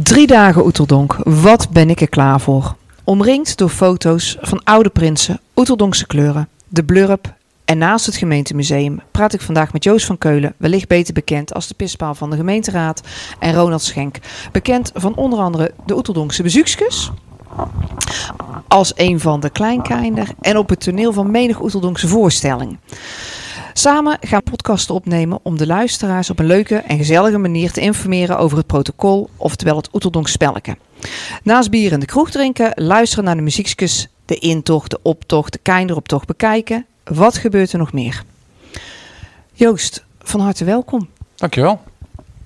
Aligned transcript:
Drie 0.00 0.26
dagen 0.26 0.64
Oeteldonk, 0.64 1.16
wat 1.24 1.70
ben 1.70 1.90
ik 1.90 2.00
er 2.00 2.08
klaar 2.08 2.40
voor? 2.40 2.76
Omringd 3.04 3.58
door 3.58 3.68
foto's 3.68 4.36
van 4.40 4.64
oude 4.64 4.88
prinsen, 4.88 5.40
Oeteldonkse 5.56 6.06
kleuren, 6.06 6.48
de 6.68 6.84
blurp 6.84 7.34
en 7.64 7.78
naast 7.78 8.06
het 8.06 8.16
gemeentemuseum 8.16 9.00
praat 9.10 9.32
ik 9.32 9.40
vandaag 9.40 9.72
met 9.72 9.84
Joost 9.84 10.06
van 10.06 10.18
Keulen, 10.18 10.54
wellicht 10.56 10.88
beter 10.88 11.14
bekend 11.14 11.54
als 11.54 11.66
de 11.66 11.74
pispaal 11.74 12.14
van 12.14 12.30
de 12.30 12.36
gemeenteraad, 12.36 13.00
en 13.38 13.54
Ronald 13.54 13.82
Schenk, 13.82 14.18
bekend 14.52 14.90
van 14.94 15.14
onder 15.14 15.38
andere 15.38 15.72
de 15.86 15.96
Oeteldonkse 15.96 16.42
bezoekskus, 16.42 17.10
als 18.68 18.92
een 18.94 19.20
van 19.20 19.40
de 19.40 19.50
kleinkinder 19.50 20.28
en 20.40 20.56
op 20.56 20.68
het 20.68 20.80
toneel 20.80 21.12
van 21.12 21.30
menig 21.30 21.62
Oeteldonkse 21.62 22.08
voorstelling. 22.08 22.78
Samen 23.72 24.18
gaan 24.20 24.40
we 24.44 24.50
podcasten 24.50 24.94
opnemen 24.94 25.38
om 25.42 25.56
de 25.56 25.66
luisteraars 25.66 26.30
op 26.30 26.38
een 26.38 26.46
leuke 26.46 26.76
en 26.76 26.96
gezellige 26.96 27.38
manier 27.38 27.72
te 27.72 27.80
informeren 27.80 28.38
over 28.38 28.56
het 28.56 28.66
protocol, 28.66 29.28
oftewel 29.36 29.76
het 29.76 29.88
Oeteldonk 29.94 30.28
spelletje. 30.28 30.76
Naast 31.42 31.70
bier 31.70 31.92
in 31.92 32.00
de 32.00 32.06
kroeg 32.06 32.30
drinken, 32.30 32.72
luisteren 32.74 33.24
naar 33.24 33.36
de 33.36 33.42
muziekjes, 33.42 34.08
de 34.26 34.34
intocht, 34.38 34.90
de 34.90 34.98
optocht, 35.02 35.52
de 35.52 35.58
kinderoptocht 35.62 36.26
bekijken. 36.26 36.86
Wat 37.04 37.36
gebeurt 37.36 37.72
er 37.72 37.78
nog 37.78 37.92
meer? 37.92 38.22
Joost, 39.52 40.04
van 40.22 40.40
harte 40.40 40.64
welkom. 40.64 41.08
Dankjewel. 41.34 41.80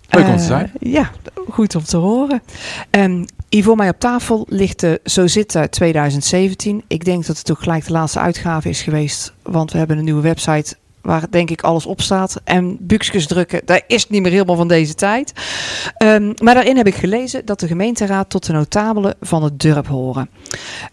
Leuk 0.08 0.26
om 0.26 0.36
te 0.36 0.40
Eh, 0.42 0.46
zijn. 0.46 0.72
ja, 0.80 1.10
goed 1.50 1.74
om 1.74 1.84
te 1.84 1.96
horen. 1.96 2.42
Ehm 2.90 3.24
hier 3.48 3.62
voor 3.64 3.76
mij 3.76 3.88
op 3.88 3.98
tafel 4.00 4.46
ligt 4.48 4.80
de 4.80 5.00
Zo 5.04 5.26
Zitten 5.26 5.70
2017. 5.70 6.82
Ik 6.86 7.04
denk 7.04 7.26
dat 7.26 7.38
het 7.38 7.50
ook 7.50 7.58
gelijk 7.62 7.86
de 7.86 7.92
laatste 7.92 8.18
uitgave 8.18 8.68
is 8.68 8.82
geweest. 8.82 9.32
Want 9.42 9.72
we 9.72 9.78
hebben 9.78 9.98
een 9.98 10.04
nieuwe 10.04 10.20
website 10.22 10.76
waar 11.06 11.30
denk 11.30 11.50
ik 11.50 11.62
alles 11.62 11.86
op 11.86 12.00
staat. 12.00 12.40
En 12.44 12.76
buksjes 12.80 13.26
drukken, 13.26 13.60
dat 13.64 13.82
is 13.86 14.08
niet 14.08 14.22
meer 14.22 14.32
helemaal 14.32 14.56
van 14.56 14.68
deze 14.68 14.94
tijd. 14.94 15.32
Ehm, 15.96 16.32
maar 16.42 16.54
daarin 16.54 16.76
heb 16.76 16.86
ik 16.86 16.94
gelezen 16.94 17.44
dat 17.44 17.60
de 17.60 17.66
gemeenteraad 17.66 18.30
tot 18.30 18.46
de 18.46 18.52
notabelen 18.52 19.14
van 19.20 19.42
het 19.42 19.60
dorp 19.60 19.86
horen. 19.86 20.30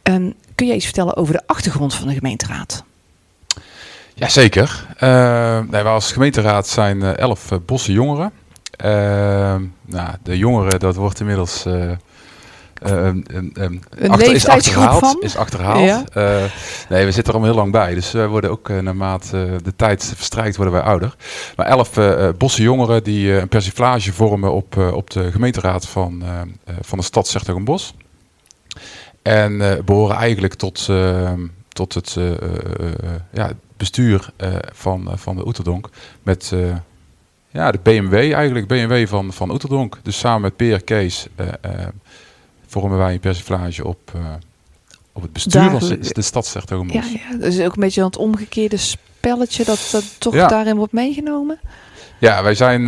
Ehm, 0.04 0.30
kun 0.56 0.68
je 0.68 0.74
iets 0.74 0.86
vertellen 0.86 1.16
over 1.16 1.34
de 1.34 1.42
achtergrond 1.46 1.94
van 1.94 2.08
de 2.08 2.14
gemeenteraad? 2.14 2.84
Jazeker. 4.14 4.86
Uh, 5.00 5.60
nee, 5.60 5.84
wij 5.84 5.92
als 5.92 6.12
gemeenteraad 6.12 6.68
zijn 6.68 7.02
eh, 7.02 7.18
elf 7.18 7.52
uh, 7.52 7.58
bosse 7.66 7.92
jongeren. 7.92 8.32
Uh, 8.86 8.90
nou, 9.86 10.10
de 10.24 10.38
jongeren, 10.38 10.80
dat 10.80 10.96
wordt 10.96 11.20
inmiddels... 11.20 11.66
Uh, 12.88 13.10
een 13.54 13.84
achter, 14.10 14.34
is 14.34 14.48
achterhaald. 14.48 15.00
van? 15.00 15.18
Is 15.22 15.36
achterhaald. 15.36 15.86
Ja. 16.14 16.50
nee, 16.90 17.06
we 17.06 17.12
zitten 17.12 17.34
er 17.34 17.40
al 17.40 17.46
heel 17.46 17.56
lang 17.56 17.72
bij. 17.72 17.94
Dus 17.94 18.12
we 18.12 18.28
worden 18.28 18.50
ook 18.50 18.70
naarmate 18.70 19.60
de 19.64 19.76
tijd 19.76 20.14
verstrijkt, 20.16 20.56
worden 20.56 20.74
wij 20.74 20.84
ouder. 20.84 21.16
Maar 21.56 21.66
elf 21.66 22.00
bosse 22.38 22.62
jongeren 22.62 23.04
die 23.04 23.32
een 23.32 23.48
persiflage 23.48 24.14
vormen 24.14 24.52
op, 24.52 24.78
op 24.78 25.10
de 25.10 25.32
gemeenteraad 25.32 25.88
van, 25.88 26.24
van 26.82 26.98
de 26.98 27.04
stad 27.04 27.28
Zertogenbos. 27.28 27.96
En 29.22 29.82
behoren 29.86 30.16
eigenlijk 30.16 30.54
tot, 30.54 30.90
tot 31.70 31.94
het 31.94 32.18
ja, 33.32 33.52
bestuur 33.78 34.30
van, 34.74 35.12
van 35.16 35.36
de 35.36 35.48
Oeterdonk 35.48 35.90
met 36.24 36.54
ja, 37.54 37.72
de 37.72 37.80
BMW 37.84 38.14
eigenlijk, 38.14 38.68
BMW 38.68 39.08
van, 39.08 39.34
van 39.34 39.52
Oeterdonk. 39.52 40.00
Dus 40.04 40.20
samen 40.20 40.42
met 40.42 40.56
Peer 40.56 40.84
Kees 40.84 41.28
vormen 42.74 42.98
wij 42.98 43.14
een 43.14 43.20
persiflage 43.20 43.88
op, 43.88 44.12
op 45.12 45.22
het 45.22 45.34
bestuur 45.34 45.70
van 45.70 45.80
de, 45.80 46.14
de 46.14 46.22
stad 46.22 46.46
Zertogenbos. 46.46 46.96
Ja, 46.96 47.20
ja, 47.32 47.38
dus 47.38 47.60
ook 47.60 47.76
een 47.76 47.82
beetje 47.82 48.04
het 48.04 48.18
omgekeerde 48.18 48.78
spelletje 48.78 49.64
dat, 49.64 49.90
dat 49.92 50.04
toch 50.18 50.34
ja. 50.34 50.48
daarin 50.48 50.76
wordt 50.76 50.94
meegenomen? 50.94 51.60
Ja, 52.20 52.44
wij 52.44 52.56
zijn... 52.56 52.82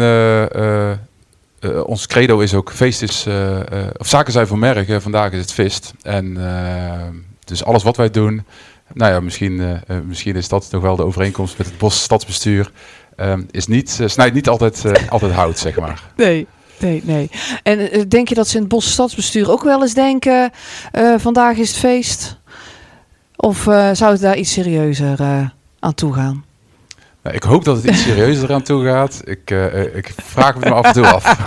ons 1.85 2.07
credo 2.07 2.39
is 2.39 2.53
ook, 2.53 2.71
feest 2.71 3.01
is, 3.01 3.27
of 3.97 4.07
zaken 4.07 4.31
zijn 4.31 4.47
voor 4.47 4.57
merken, 4.57 5.01
vandaag 5.01 5.31
is 5.31 5.41
het 5.41 5.53
feest. 5.53 5.93
En 6.01 6.37
dus 7.43 7.63
alles 7.63 7.83
wat 7.83 7.97
wij 7.97 8.09
doen, 8.09 8.45
nou 8.93 9.11
ja, 9.11 9.19
misschien, 9.19 9.81
misschien 10.05 10.35
is 10.35 10.47
dat 10.47 10.69
toch 10.69 10.81
wel 10.81 10.95
de 10.95 11.03
overeenkomst 11.03 11.57
met 11.57 11.67
het 11.67 11.77
Bos 11.77 12.01
Stadsbestuur. 12.01 12.71
Is 13.51 13.67
niet, 13.67 13.99
snijdt 14.05 14.33
niet 14.33 14.49
altijd, 14.49 14.83
altijd 15.09 15.31
hout, 15.31 15.59
zeg 15.59 15.79
maar. 15.79 16.03
Nee, 16.15 16.47
nee, 16.79 17.01
nee. 17.05 17.29
En 17.63 18.09
denk 18.09 18.29
je 18.29 18.35
dat 18.35 18.47
ze 18.47 18.55
in 18.55 18.61
het 18.61 18.71
Bos 18.71 18.91
Stadsbestuur 18.91 19.51
ook 19.51 19.63
wel 19.63 19.81
eens 19.81 19.93
denken: 19.93 20.51
vandaag 21.17 21.57
is 21.57 21.69
het 21.69 21.77
feest? 21.77 22.37
Of 23.35 23.57
zou 23.93 24.11
het 24.11 24.21
daar 24.21 24.37
iets 24.37 24.51
serieuzer 24.51 25.19
aan 25.79 25.93
toe 25.93 26.13
gaan? 26.13 26.45
Nou, 27.23 27.35
ik 27.35 27.43
hoop 27.43 27.63
dat 27.63 27.75
het 27.75 27.85
iets 27.85 28.03
serieuzer 28.03 28.53
aan 28.53 28.63
toe 28.63 28.83
gaat. 28.85 29.21
Ik, 29.23 29.51
ik 29.93 30.13
vraag 30.23 30.55
me 30.55 30.69
af 30.69 30.85
en 30.85 30.93
toe 30.93 31.07
af. 31.07 31.37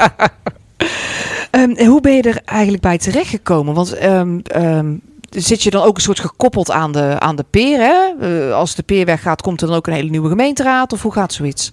um, 1.51 1.79
hoe 1.93 2.01
ben 2.01 2.15
je 2.15 2.23
er 2.23 2.41
eigenlijk 2.45 2.83
bij 2.83 2.99
terechtgekomen? 2.99 3.75
Want 3.75 4.03
um, 4.05 4.43
um, 4.57 5.01
zit 5.31 5.63
je 5.63 5.71
dan 5.71 5.83
ook 5.83 5.97
een 5.97 6.03
soort 6.03 6.21
gekoppeld 6.21 6.71
aan 6.71 6.93
de, 6.93 7.17
aan 7.19 7.37
de 7.37 7.45
peer? 7.51 7.79
Hè? 7.79 8.27
Uh, 8.47 8.55
als 8.55 8.75
de 8.75 8.83
peer 8.83 9.05
weggaat, 9.05 9.43
komt 9.43 9.61
er 9.61 9.67
dan 9.67 9.77
ook 9.77 9.87
een 9.87 9.93
hele 9.93 10.11
nieuwe 10.11 10.29
gemeenteraad? 10.29 10.93
Of 10.93 11.03
hoe 11.03 11.13
gaat 11.13 11.33
zoiets? 11.33 11.73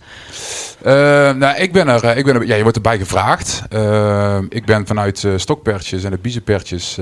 Uh, 0.85 0.91
nou, 1.31 1.55
ik 1.57 1.73
ben 1.73 1.87
er, 1.87 2.17
ik 2.17 2.25
ben 2.25 2.47
ja, 2.47 2.55
je 2.55 2.61
wordt 2.61 2.77
erbij 2.77 2.97
gevraagd. 2.97 3.61
Ik 4.49 4.65
ben 4.65 4.87
vanuit 4.87 5.27
stokpertjes 5.35 6.03
en 6.03 6.11
de 6.11 6.17
biezenpertjes 6.17 6.95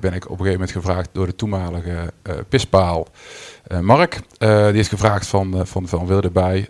ben 0.00 0.12
ik 0.12 0.24
op 0.24 0.30
een 0.30 0.44
gegeven 0.44 0.52
moment 0.52 0.70
gevraagd 0.70 1.08
door 1.12 1.26
de 1.26 1.36
toenmalige 1.36 2.12
pispaal. 2.48 3.06
Mark, 3.80 4.20
die 4.38 4.48
heeft 4.48 4.88
gevraagd 4.88 5.26
van, 5.26 5.66
van, 5.66 5.88
van 5.88 6.06
wil 6.06 6.20
erbij? 6.20 6.66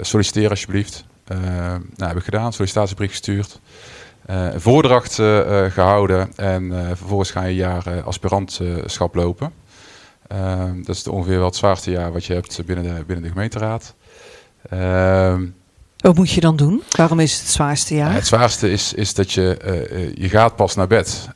solliciteer 0.00 0.50
alsjeblieft. 0.50 1.04
nou, 1.96 2.08
heb 2.10 2.16
ik 2.16 2.24
gedaan, 2.24 2.52
sollicitatiebrief 2.52 3.10
gestuurd. 3.10 3.60
Uh, 4.30 4.52
een 4.52 4.60
voordracht 4.60 5.18
uh, 5.18 5.64
gehouden 5.70 6.32
en 6.36 6.62
uh, 6.64 6.86
vervolgens 6.86 7.30
ga 7.30 7.42
je 7.42 7.48
een 7.48 7.54
jaar 7.54 8.02
aspirantschap 8.02 9.14
lopen. 9.14 9.52
Ehm, 10.26 10.82
dat 10.82 10.96
is 10.96 11.06
ongeveer 11.06 11.36
wel 11.36 11.46
het 11.46 11.56
zwaarste 11.56 11.90
jaar 11.90 12.12
wat 12.12 12.24
je 12.24 12.32
hebt 12.32 12.64
binnen 12.66 12.84
de, 12.84 13.04
binnen 13.04 13.24
de 13.24 13.30
gemeenteraad. 13.30 13.94
Ehm, 14.70 15.46
wat 15.96 16.16
moet 16.16 16.30
je 16.30 16.40
dan 16.40 16.56
doen? 16.56 16.82
Waarom 16.88 17.20
is 17.20 17.32
het 17.32 17.40
het 17.40 17.50
zwaarste 17.50 17.94
jaar? 17.94 18.12
het 18.12 18.26
zwaarste 18.26 18.70
is, 18.70 18.92
is 18.92 19.14
dat 19.14 19.32
je, 19.32 20.12
je 20.14 20.28
gaat 20.28 20.56
pas 20.56 20.74
naar 20.74 20.86
bed. 20.86 21.28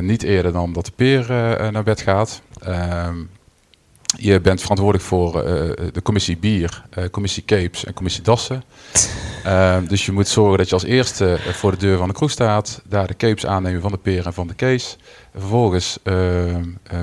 niet 0.00 0.22
eerder 0.22 0.52
dan 0.52 0.72
dat 0.72 0.84
de 0.84 0.92
peer 0.92 1.26
naar 1.72 1.82
bed 1.82 2.00
gaat. 2.00 2.42
Ehm, 2.60 3.16
je 4.16 4.40
bent 4.40 4.60
verantwoordelijk 4.60 5.08
voor 5.08 5.32
de 5.92 6.02
commissie 6.02 6.36
bier, 6.36 6.82
commissie 7.10 7.44
capes 7.44 7.84
en 7.84 7.94
commissie 7.94 8.22
dassen. 8.22 8.62
Uh, 9.46 9.76
dus 9.88 10.06
je 10.06 10.12
moet 10.12 10.28
zorgen 10.28 10.58
dat 10.58 10.68
je 10.68 10.74
als 10.74 10.84
eerste 10.84 11.38
voor 11.52 11.70
de 11.70 11.76
deur 11.76 11.98
van 11.98 12.08
de 12.08 12.14
kroeg 12.14 12.30
staat, 12.30 12.82
daar 12.88 13.06
de 13.06 13.16
capes 13.16 13.46
aannemen 13.46 13.80
van 13.80 13.90
de 13.90 13.98
peer 13.98 14.26
en 14.26 14.32
van 14.32 14.46
de 14.46 14.54
kees. 14.54 14.96
Vervolgens 15.36 15.98
uh, 16.04 16.46
uh, 16.48 16.56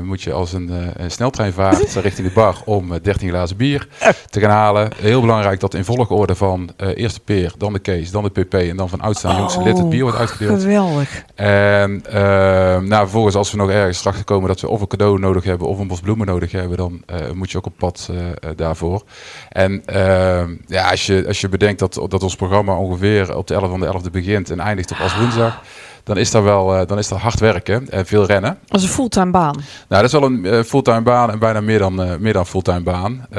moet 0.04 0.22
je 0.22 0.34
als 0.34 0.54
een, 0.54 0.72
een 0.94 1.12
sneltreinvaart 1.12 1.96
richting 1.96 2.28
de 2.28 2.34
bar 2.34 2.62
om 2.66 3.00
13 3.02 3.30
glazen 3.30 3.58
bier 3.58 3.88
te 4.30 4.40
gaan 4.40 4.50
halen. 4.50 4.90
Heel 4.96 5.22
belangrijk 5.22 5.60
dat 5.60 5.74
in 5.74 5.86
volgorde 5.86 6.36
van 6.36 6.70
eerst 6.96 7.16
de 7.16 7.22
peer, 7.26 7.54
dan 7.58 7.74
de 7.74 7.80
kees, 7.80 8.12
dan 8.12 8.24
de 8.24 8.30
pp 8.30 8.54
en 8.54 8.78
dan 8.78 8.90
van 8.90 9.02
oudste 9.02 9.28
aan 9.28 9.38
jongste 9.38 9.64
lid 9.64 9.78
het 9.78 9.90
bier 9.90 10.02
wordt 10.02 10.18
uitgedeeld. 10.18 10.62
Geweldig. 10.62 11.24
En 11.36 12.02
ehm, 12.06 12.88
nou, 12.88 13.02
vervolgens 13.02 13.36
als 13.36 13.52
we 13.52 13.58
nog 13.58 13.70
ergens 13.70 14.02
erachter 14.02 14.24
komen 14.24 14.48
dat 14.48 14.62
we 14.62 14.70
of 14.70 14.82
een 14.82 14.88
cadeau 14.88 15.20
nodig 15.20 15.44
hebben 15.44 15.68
of 15.68 15.80
een 15.80 15.88
bos 15.88 16.00
bloemen 16.00 16.28
nodig 16.28 16.52
hebben, 16.52 16.78
dan 16.78 17.02
eh, 17.06 17.32
moet 17.32 17.52
je 17.52 17.58
ook 17.58 17.66
op 17.66 17.78
pad 17.78 18.10
daarvoor. 18.56 19.04
En 19.50 19.86
ehm, 19.86 20.56
ja, 20.68 20.90
als 20.90 21.06
je, 21.06 21.24
als 21.28 21.42
je 21.42 21.50
bedenkt 21.50 21.80
dat, 21.80 22.06
dat 22.08 22.24
ons 22.30 22.38
programma 22.38 22.78
ongeveer 22.78 23.36
op 23.36 23.48
de 23.48 23.54
11 23.54 23.70
van 23.70 23.80
de 23.80 24.00
11e 24.08 24.12
begint 24.12 24.50
en 24.50 24.60
eindigt 24.60 24.92
op 24.92 24.98
als 25.00 25.18
woensdag 25.18 25.62
dan 26.04 26.18
is 26.18 26.32
dat 26.32 26.44
wel 26.44 26.86
dan 26.86 26.98
is 26.98 27.08
dat 27.08 27.20
hard 27.20 27.40
werken 27.40 27.90
en 27.90 28.06
veel 28.06 28.26
rennen. 28.26 28.58
Dat 28.66 28.80
is 28.80 28.86
een 28.88 28.94
fulltime 28.94 29.32
baan. 29.32 29.56
Nou, 29.88 30.02
dat 30.02 30.04
is 30.04 30.12
wel 30.12 30.24
een 30.24 30.46
uh, 30.46 30.64
fulltime 30.64 31.02
baan 31.02 31.32
en 31.32 31.40
bijna 31.40 31.62
meer 31.62 31.80
dan, 31.80 32.06
uh, 32.06 32.16
meer 32.16 32.34
dan 32.34 32.46
fulltime 32.46 32.82
baan. 32.82 33.26
Uh, 33.32 33.38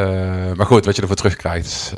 maar 0.57 0.67
goed, 0.67 0.85
wat 0.85 0.97
je 0.97 1.03
ervoor 1.03 1.17
terugkrijgt 1.17 1.67
is 1.67 1.93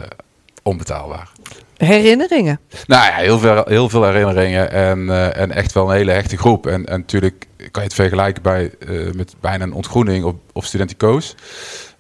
onbetaalbaar. 0.63 1.29
Herinneringen? 1.77 2.61
Nou 2.87 3.07
ja, 3.07 3.15
heel 3.15 3.39
veel, 3.39 3.63
heel 3.67 3.89
veel 3.89 4.05
herinneringen 4.05 4.71
en, 4.71 5.35
en 5.35 5.51
echt 5.51 5.73
wel 5.73 5.91
een 5.91 5.97
hele 5.97 6.11
hechte 6.11 6.37
groep. 6.37 6.67
En, 6.67 6.87
en 6.87 6.99
natuurlijk 6.99 7.47
kan 7.57 7.83
je 7.83 7.89
het 7.89 7.95
vergelijken 7.95 8.43
bij, 8.43 8.73
met 9.15 9.35
bijna 9.41 9.65
een 9.65 9.73
ontgroening 9.73 10.25
of, 10.25 10.35
of 10.53 10.65
studentico's. 10.65 11.35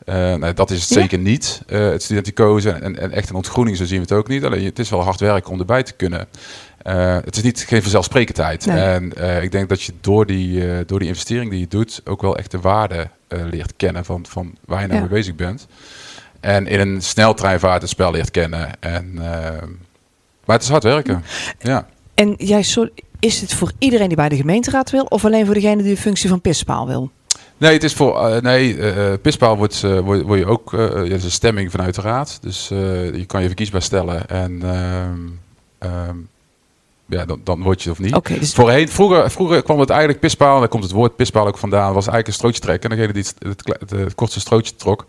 Uh, 0.06 0.14
nou, 0.14 0.52
dat 0.52 0.70
is 0.70 0.80
het 0.80 0.88
ja. 0.88 1.00
zeker 1.00 1.18
niet, 1.18 1.62
uh, 1.66 1.90
het 1.90 2.02
studentico's 2.02 2.64
en, 2.64 2.82
en, 2.82 2.98
en, 2.98 3.12
echt 3.12 3.28
een 3.28 3.34
ontgroening, 3.34 3.76
zo 3.76 3.84
zien 3.84 3.96
we 3.96 4.02
het 4.02 4.12
ook 4.12 4.28
niet. 4.28 4.44
Alleen 4.44 4.64
het 4.64 4.78
is 4.78 4.90
wel 4.90 5.02
hard 5.02 5.20
werken 5.20 5.50
om 5.50 5.58
erbij 5.58 5.82
te 5.82 5.92
kunnen. 5.92 6.28
Uh, 6.86 7.16
het 7.24 7.36
is 7.36 7.42
niet 7.42 7.60
geen 7.60 7.82
vanzelfsprekendheid. 7.82 8.66
Nee. 8.66 8.78
En 8.78 9.42
ik 9.42 9.52
denk 9.52 9.68
dat 9.68 9.82
je 9.82 9.92
door 10.00 10.26
die, 10.26 10.84
door 10.84 10.98
die 10.98 11.08
investering 11.08 11.50
die 11.50 11.60
je 11.60 11.68
doet 11.68 12.00
ook 12.04 12.22
wel 12.22 12.36
echt 12.36 12.50
de 12.50 12.60
waarde 12.60 13.08
leert 13.28 13.72
kennen 13.76 14.04
van, 14.04 14.26
van 14.28 14.56
waar 14.64 14.80
je 14.80 14.86
nou 14.86 15.00
ja. 15.00 15.06
mee 15.06 15.18
bezig 15.18 15.34
bent. 15.34 15.66
En 16.40 16.66
in 16.66 16.80
een 16.80 17.02
sneltreinvaart 17.02 17.82
het 17.82 17.90
spel 17.90 18.12
leert 18.12 18.30
kennen. 18.30 18.80
En, 18.80 19.14
maar 20.44 20.56
het 20.56 20.62
is 20.62 20.68
hard 20.68 20.82
werken. 20.82 21.24
Ja. 21.58 21.86
En 22.14 22.34
jij, 22.38 22.64
is 23.22 23.40
het 23.40 23.54
voor 23.54 23.72
iedereen 23.78 24.08
die 24.08 24.16
bij 24.16 24.28
de 24.28 24.36
gemeenteraad 24.36 24.90
wil 24.90 25.04
of 25.04 25.24
alleen 25.24 25.44
voor 25.44 25.54
degene 25.54 25.82
die 25.82 25.94
de 25.94 26.00
functie 26.00 26.28
van 26.28 26.40
pispaal 26.40 26.86
wil? 26.86 27.10
Nee, 27.56 27.72
het 27.72 27.84
is 27.84 27.94
voor. 27.94 28.28
Uh, 28.28 28.40
nee, 28.40 28.76
uh, 28.76 29.12
pispaal 29.22 29.56
wordt, 29.56 29.82
uh, 29.84 29.98
word, 29.98 30.22
word, 30.22 30.38
je 30.38 30.46
ook. 30.46 30.70
Ja, 30.72 31.02
is 31.02 31.24
een 31.24 31.30
stemming 31.30 31.70
vanuit 31.70 31.94
de 31.94 32.00
raad. 32.00 32.38
Dus 32.42 32.68
je 32.68 33.24
kan 33.26 33.40
je 33.40 33.46
verkiesbaar 33.46 33.82
stellen. 33.82 34.28
En 34.28 34.62
ehm, 35.78 36.16
ja, 37.12 37.24
dan, 37.24 37.40
dan 37.44 37.62
word 37.62 37.82
je 37.82 37.90
of 37.90 37.98
niet. 37.98 38.24
Dus 38.40 38.52
Voorheen, 38.52 38.88
vroeger, 38.88 39.30
vroeger 39.30 39.62
kwam 39.62 39.80
het 39.80 39.90
eigenlijk 39.90 40.20
pispaal, 40.20 40.54
en 40.54 40.60
daar 40.60 40.68
komt 40.68 40.82
het 40.82 40.92
woord 40.92 41.16
pispaal 41.16 41.46
ook 41.46 41.58
vandaan, 41.58 41.86
was 41.86 42.06
eigenlijk 42.06 42.26
een 42.26 42.32
strootje 42.32 42.60
trekken. 42.60 42.90
En 42.90 42.96
degene 42.96 43.12
die 43.12 43.24
het, 43.38 43.62
het, 43.78 43.90
het 43.90 44.14
kortste 44.14 44.40
strootje 44.40 44.74
trok, 44.74 45.06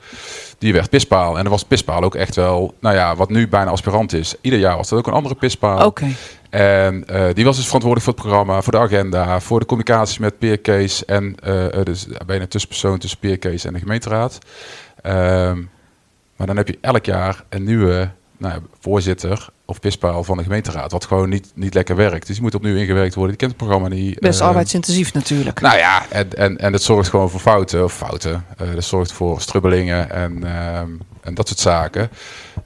die 0.58 0.74
werd 0.74 0.90
pispaal. 0.90 1.38
En 1.38 1.42
dan 1.44 1.52
was 1.52 1.64
pispaal 1.64 2.04
ook 2.04 2.16
echt 2.16 2.36
wel, 2.36 2.74
nou 2.80 2.96
ja, 2.96 3.16
wat 3.16 3.30
nu 3.30 3.48
bijna 3.48 3.72
aspirant 3.72 4.14
is. 4.14 4.36
Ieder 4.42 4.60
jaar 4.60 4.78
was 4.78 4.90
dat 4.90 5.00
ook 5.00 5.08
een 5.08 5.14
andere 5.14 5.36
pispaal. 5.36 5.86
oké. 5.86 6.16
En 6.54 7.08
eh, 7.08 7.34
die 7.34 7.46
was 7.46 7.56
dus 7.56 7.66
verantwoordelijk 7.66 8.04
voor 8.04 8.14
het 8.14 8.24
programma, 8.24 8.62
voor 8.62 8.72
de 8.74 8.80
agenda, 8.80 9.40
voor 9.40 9.60
de 9.60 9.66
communicatie 9.66 10.22
met 10.22 10.38
Peer 10.38 11.04
en 11.06 11.36
eh, 11.44 11.84
dus 11.84 12.08
bijna 12.26 12.48
tussenpersoon 12.48 12.98
tussen 12.98 13.20
Peer 13.20 13.38
Kees 13.38 13.66
en 13.66 13.74
de 13.74 13.80
gemeenteraad. 13.80 14.38
Ehm, 15.02 15.62
maar 16.36 16.48
dan 16.48 16.58
heb 16.58 16.68
je 16.68 16.78
elk 16.82 17.06
jaar 17.06 17.44
een 17.50 17.64
nieuwe 17.64 18.10
nou, 18.44 18.62
voorzitter 18.80 19.50
of 19.66 19.80
pispaal 19.80 20.24
van 20.24 20.38
de 20.38 20.44
gemeenteraad, 20.44 20.92
wat 20.92 21.06
gewoon 21.06 21.30
niet, 21.30 21.52
niet 21.56 21.74
lekker 21.74 21.96
werkt. 21.96 22.26
Dus 22.28 22.36
die 22.36 22.44
moet 22.44 22.56
opnieuw 22.56 22.76
ingewerkt 22.76 23.16
worden. 23.16 23.38
Die 23.38 23.48
kent 23.48 23.52
het 23.52 23.68
programma 23.68 23.96
niet. 23.96 24.20
Best 24.20 24.40
Eh, 24.40 24.48
arbeidsintensief 24.48 25.14
natuurlijk. 25.14 25.62
nou 25.62 25.78
ja, 25.78 26.06
en, 26.10 26.34
en, 26.34 26.58
en 26.58 26.72
dat 26.72 26.82
zorgt 26.82 27.10
gewoon 27.10 27.30
voor 27.30 27.40
fouten, 27.40 27.84
of 27.84 27.94
fouten. 27.94 28.46
Eh 28.58 28.74
dat 28.74 28.84
zorgt 28.84 29.12
voor 29.12 29.42
strubbelingen 29.42 30.12
en, 30.12 30.44
ehm, 30.44 30.90
en 31.22 31.34
dat 31.34 31.48
soort 31.48 31.60
zaken. 31.60 32.10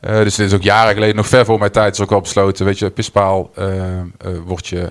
Eh, 0.02 0.18
dus 0.18 0.36
dit 0.36 0.48
is 0.48 0.54
ook 0.54 0.62
jaren 0.62 0.94
geleden, 0.94 1.16
nog 1.16 1.28
ver 1.28 1.46
voor 1.46 1.60
mijn 1.60 1.72
tijd, 1.72 1.94
is 1.94 2.02
ook 2.02 2.12
al 2.12 2.22
besloten. 2.22 2.66
Weet 2.66 2.80
je, 2.80 2.90
pispaal 2.90 3.52
eh, 3.56 4.00
eh, 4.00 4.06
wordt 4.46 4.68
je 4.68 4.88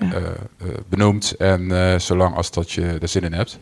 benoemd 0.89 1.35
en 1.37 2.01
zolang 2.01 2.35
als 2.35 2.51
dat 2.51 2.71
je 2.71 2.97
er 3.01 3.07
zin 3.07 3.21
in 3.23 3.33
hebt. 3.33 3.59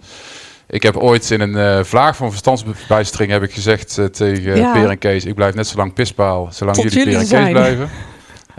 Ik 0.67 0.83
heb 0.83 0.95
ooit 0.97 1.31
in 1.31 1.41
een 1.41 1.55
eh, 1.57 1.83
vlaag 1.83 2.15
van 2.15 2.29
verstandsbijstering 2.29 3.31
heb 3.31 3.43
ik 3.43 3.53
gezegd 3.53 3.97
eh, 3.97 4.05
tegen 4.05 4.55
Ja. 4.57 4.71
Peer 4.73 4.89
en 4.89 4.97
Kees, 4.97 5.25
ik 5.25 5.35
blijf 5.35 5.53
net 5.53 5.67
zo 5.67 5.77
lang 5.77 5.93
pispaal, 5.93 6.47
zolang 6.51 6.75
Tot 6.77 6.91
jullie 6.93 7.07
Peer 7.07 7.19
en 7.19 7.25
jullie 7.25 7.43
Kees 7.43 7.51
blijven. 7.51 7.89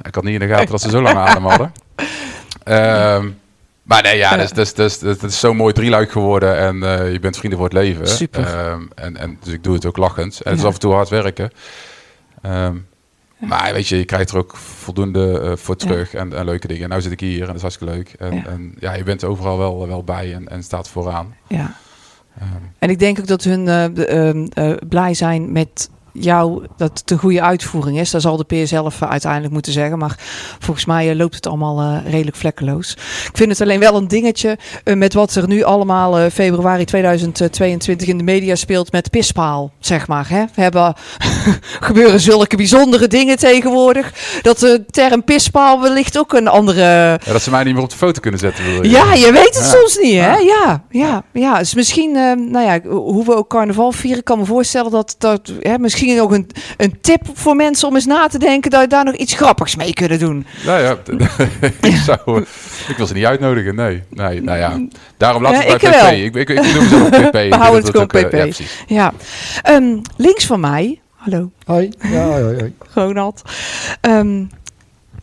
Ik 0.03 0.15
had 0.15 0.25
niet 0.25 0.35
in 0.35 0.49
de 0.49 0.55
gaten 0.55 0.71
dat 0.71 0.81
ze 0.81 0.91
zo 0.91 1.03
lang 1.03 1.17
adem 1.19 1.45
hadden. 1.45 1.73
Ehm, 2.65 3.29
maar 3.83 4.03
nee, 4.03 4.17
ja, 4.17 4.37
dat 4.37 4.45
is, 4.45 4.73
dat 4.73 4.79
is, 4.87 4.99
dat 4.99 5.17
is, 5.17 5.23
is 5.23 5.41
zo'n 5.41 5.57
mooi 5.57 5.73
drieluik 5.73 6.11
geworden 6.11 6.57
en 6.59 6.83
eh, 6.83 7.13
je 7.13 7.19
bent 7.21 7.37
vrienden 7.37 7.59
voor 7.59 7.69
het 7.69 7.77
leven. 7.79 8.09
Super. 8.09 8.45
Ehm, 8.47 8.81
en, 8.95 9.17
en, 9.17 9.39
dus 9.43 9.53
ik 9.53 9.65
doe 9.65 9.75
het 9.75 9.87
ook 9.87 9.97
lachend. 9.97 10.41
En 10.41 10.51
het 10.51 10.61
is 10.61 10.67
af 10.67 10.75
en 10.75 10.81
toe 10.81 10.93
hard 10.93 11.09
werken. 11.09 11.51
Ehm, 12.43 12.75
Maar 13.39 13.73
weet 13.73 13.89
je, 13.89 13.97
je 13.99 14.05
krijgt 14.05 14.31
er 14.31 14.37
ook 14.39 14.57
voldoende 14.57 15.41
eh, 15.41 15.53
voor 15.57 15.75
Ja. 15.79 15.87
terug 15.87 16.15
en, 16.15 16.33
en 16.37 16.45
leuke 16.45 16.67
dingen. 16.67 16.91
En 16.91 16.97
nu 16.97 17.03
zit 17.03 17.13
ik 17.13 17.21
hier 17.21 17.41
en 17.41 17.47
dat 17.47 17.55
is 17.55 17.61
hartstikke 17.63 17.95
leuk. 17.95 18.13
En 18.19 18.35
Ja. 18.35 18.43
ja, 18.45 18.49
en, 18.51 18.75
ja 18.79 18.95
je 18.95 19.03
bent 19.03 19.25
overal 19.25 19.59
wel, 19.59 19.89
wel 19.89 20.05
bij 20.05 20.35
en, 20.35 20.49
en 20.49 20.63
staat 20.63 20.89
vooraan. 20.89 21.35
Ja. 21.47 21.77
En 22.79 22.91
ik 22.91 22.99
denk 22.99 23.19
ook 23.19 23.27
dat 23.27 23.45
hun 23.45 23.69
eh, 23.69 24.29
ehm, 24.29 24.47
eh, 24.53 24.73
blij 24.89 25.15
zijn 25.15 25.53
met 25.53 25.91
jou, 26.21 26.67
dat 26.77 26.99
het 26.99 27.11
een 27.11 27.19
goede 27.19 27.43
uitvoering 27.43 27.99
is. 27.99 28.11
Dat 28.11 28.23
zal 28.23 28.37
de 28.37 28.45
peer 28.45 28.67
zelf 28.67 29.01
eh, 29.03 29.11
uiteindelijk 29.11 29.53
moeten 29.53 29.73
zeggen. 29.73 29.99
Maar 29.99 30.17
volgens 30.59 30.87
mij 30.87 31.11
eh, 31.11 31.17
loopt 31.17 31.35
het 31.35 31.47
allemaal 31.47 31.81
eh, 31.81 32.11
redelijk 32.13 32.37
vlekkeloos. 32.37 32.93
Ik 33.31 33.31
vind 33.37 33.51
het 33.51 33.61
alleen 33.61 33.81
wel 33.81 33.97
een 33.97 34.09
dingetje 34.09 34.59
met 34.85 35.15
wat 35.15 35.35
er 35.35 35.49
nu 35.49 35.63
allemaal 35.63 36.31
februari 36.31 36.85
2022 36.85 38.09
in 38.09 38.19
de 38.19 38.25
media 38.25 38.55
speelt 38.55 38.93
met 38.93 39.11
pispaal, 39.11 39.71
zeg 39.79 40.07
maar. 40.09 40.29
Hè? 40.29 40.45
We 40.55 40.63
hebben 40.63 40.95
gebeuren 41.89 42.21
zulke 42.21 42.57
bijzondere 42.57 43.09
dingen 43.09 43.39
tegenwoordig. 43.39 44.13
Dat 44.43 44.59
de 44.59 44.85
term 44.91 45.25
pispaal 45.25 45.81
wellicht 45.81 46.19
ook 46.19 46.33
een 46.33 46.49
andere 46.49 46.81
ja, 46.81 47.33
dat 47.33 47.43
ze 47.43 47.51
mij 47.51 47.65
niet 47.65 47.75
meer 47.75 47.83
op 47.83 47.91
de 47.91 47.97
foto 47.97 48.21
kunnen 48.21 48.41
zetten. 48.41 48.65
je? 48.65 48.91
ja, 48.91 49.15
je 49.15 49.33
weet 49.33 49.55
het 49.55 49.65
Ja. 49.73 49.79
soms 49.79 49.99
niet, 50.03 50.21
hè? 50.21 50.37
Ja, 50.37 50.85
ja, 50.91 51.23
ja. 51.33 51.59
Dus 51.59 51.75
misschien, 51.75 52.13
nou 52.51 52.61
ja, 52.61 52.81
hoe 52.89 53.25
we 53.25 53.35
ook 53.35 53.49
carnaval 53.49 53.93
vieren, 53.93 54.23
kan 54.23 54.39
me 54.39 54.45
voorstellen 54.45 54.91
dat 54.91 55.15
dat 55.19 55.53
hè, 55.61 55.79
misschien 55.79 56.06
ook 56.15 56.33
een, 56.33 56.51
een 56.77 56.99
tip 57.01 57.21
voor 57.33 57.57
mensen 57.57 57.89
om 57.89 57.95
eens 57.95 58.07
na 58.07 58.27
te 58.27 58.39
denken 58.39 58.71
dat 58.71 58.81
je 58.81 58.87
daar 58.87 59.05
nog 59.05 59.15
iets 59.15 59.35
grappigs 59.35 59.77
mee 59.77 59.93
kunnen 59.93 60.19
doen. 60.19 60.47
Nou 60.65 60.83
ja, 60.83 60.97
ik, 61.91 61.97
zou, 61.97 62.19
eh, 62.27 62.43
ik 62.89 62.97
wil 62.97 63.07
ze 63.07 63.15
niet 63.15 63.25
uitnodigen, 63.25 63.75
nee. 63.75 64.03
nee 64.11 64.43
nou 64.43 64.59
ja, 64.59 64.81
daarom 65.17 65.43
laat 65.43 65.53
Ja, 65.53 65.59
het 65.59 65.81
bij 65.81 65.91
ik 65.91 65.97
PP. 65.97 66.01
wel. 66.01 66.11
Ik, 66.13 66.35
ik, 66.35 66.49
ik, 66.49 66.75
noem 66.75 66.89
ze 66.89 67.03
ook 67.05 67.29
PP. 67.29 67.33
We 67.53 67.57
houden 67.57 67.81
het 67.81 67.91
gewoon 67.91 68.03
ook, 68.03 68.13
eh, 68.13 68.49
PP. 68.49 68.61
Ja. 68.87 69.13
Ehm, 69.63 69.99
links 70.17 70.47
van 70.47 70.61
mij, 70.61 71.01
hallo, 71.15 71.51
Hoi. 71.65 71.91
Ja, 71.99 72.25
hoi, 72.25 72.43
hoi. 72.43 72.75
Ronald. 72.95 73.43
Ehm, 74.01 74.45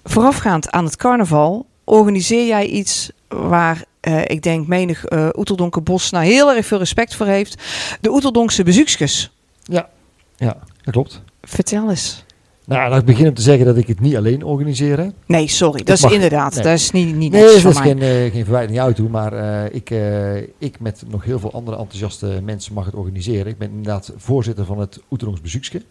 voorafgaand 0.04 0.72
aan 0.72 0.86
het 0.86 0.96
carnaval 0.96 1.66
organiseer 1.84 2.46
jij 2.46 2.66
iets 2.66 3.12
waar 3.28 3.84
eh, 4.00 4.22
ik 4.26 4.42
denk 4.42 4.68
menig 4.68 5.06
eh 5.06 5.28
Oeteldonker 5.34 5.84
Bos 5.84 6.10
nou 6.10 6.26
heel 6.26 6.52
erg 6.54 6.66
veel 6.66 6.78
respect 6.78 7.16
voor 7.16 7.26
heeft. 7.26 7.62
De 8.02 8.12
Oeteldonkse 8.12 8.64
bezoekjes. 8.64 9.32
Ja, 9.64 9.90
ja, 10.36 10.58
dat 10.84 10.94
klopt. 10.94 11.22
Vertel 11.42 11.90
eens. 11.90 12.24
Nou, 12.66 12.90
laat 12.90 13.00
ik 13.00 13.06
beginnen 13.06 13.30
om 13.30 13.36
te 13.36 13.42
zeggen 13.42 13.66
dat 13.66 13.78
ik 13.78 13.88
het 13.88 14.00
niet 14.00 14.16
alleen 14.16 14.44
organiseer. 14.44 14.98
Hè. 14.98 15.08
Nee, 15.26 15.48
sorry. 15.48 15.84
Dat 15.84 15.96
is 15.98 16.04
mag- 16.04 16.12
inderdaad. 16.12 16.54
nee. 16.54 16.64
Dat 16.64 16.74
is 16.74 16.92
niet, 16.92 17.16
niet 17.16 17.32
Nee, 17.32 17.62
dat 17.62 17.72
is 17.72 17.80
geen, 17.80 18.02
eh, 18.02 18.32
geen 18.32 18.44
verwijt 18.44 18.70
jou 18.70 18.94
toe, 18.94 19.10
maar 19.10 19.34
eh, 19.34 19.76
ik, 19.76 19.90
eh, 19.90 20.36
ik 20.38 20.80
met 20.80 21.04
nog 21.08 21.24
heel 21.24 21.40
veel 21.40 21.54
andere 21.54 21.78
enthousiaste 21.78 22.40
mensen 22.44 22.74
mag 22.74 22.86
het 22.86 22.96
organiseren. 22.96 23.48
Ik 23.48 23.58
ben 23.58 23.70
inderdaad 23.70 24.14
voorzitter 24.18 24.66
van 24.66 24.80
het 24.80 25.00
Oetelongs 25.12 25.42
Bezoekske. 25.42 25.82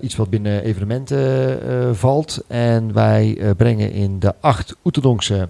Iets 0.00 0.16
wat 0.16 0.30
binnen 0.30 0.62
evenementen 0.64 1.96
valt. 1.96 2.44
En 2.46 2.92
wij 2.92 3.38
brengen 3.56 3.92
in 3.92 4.18
de 4.18 4.34
acht 4.40 4.76
Oeteldonkse 4.84 5.48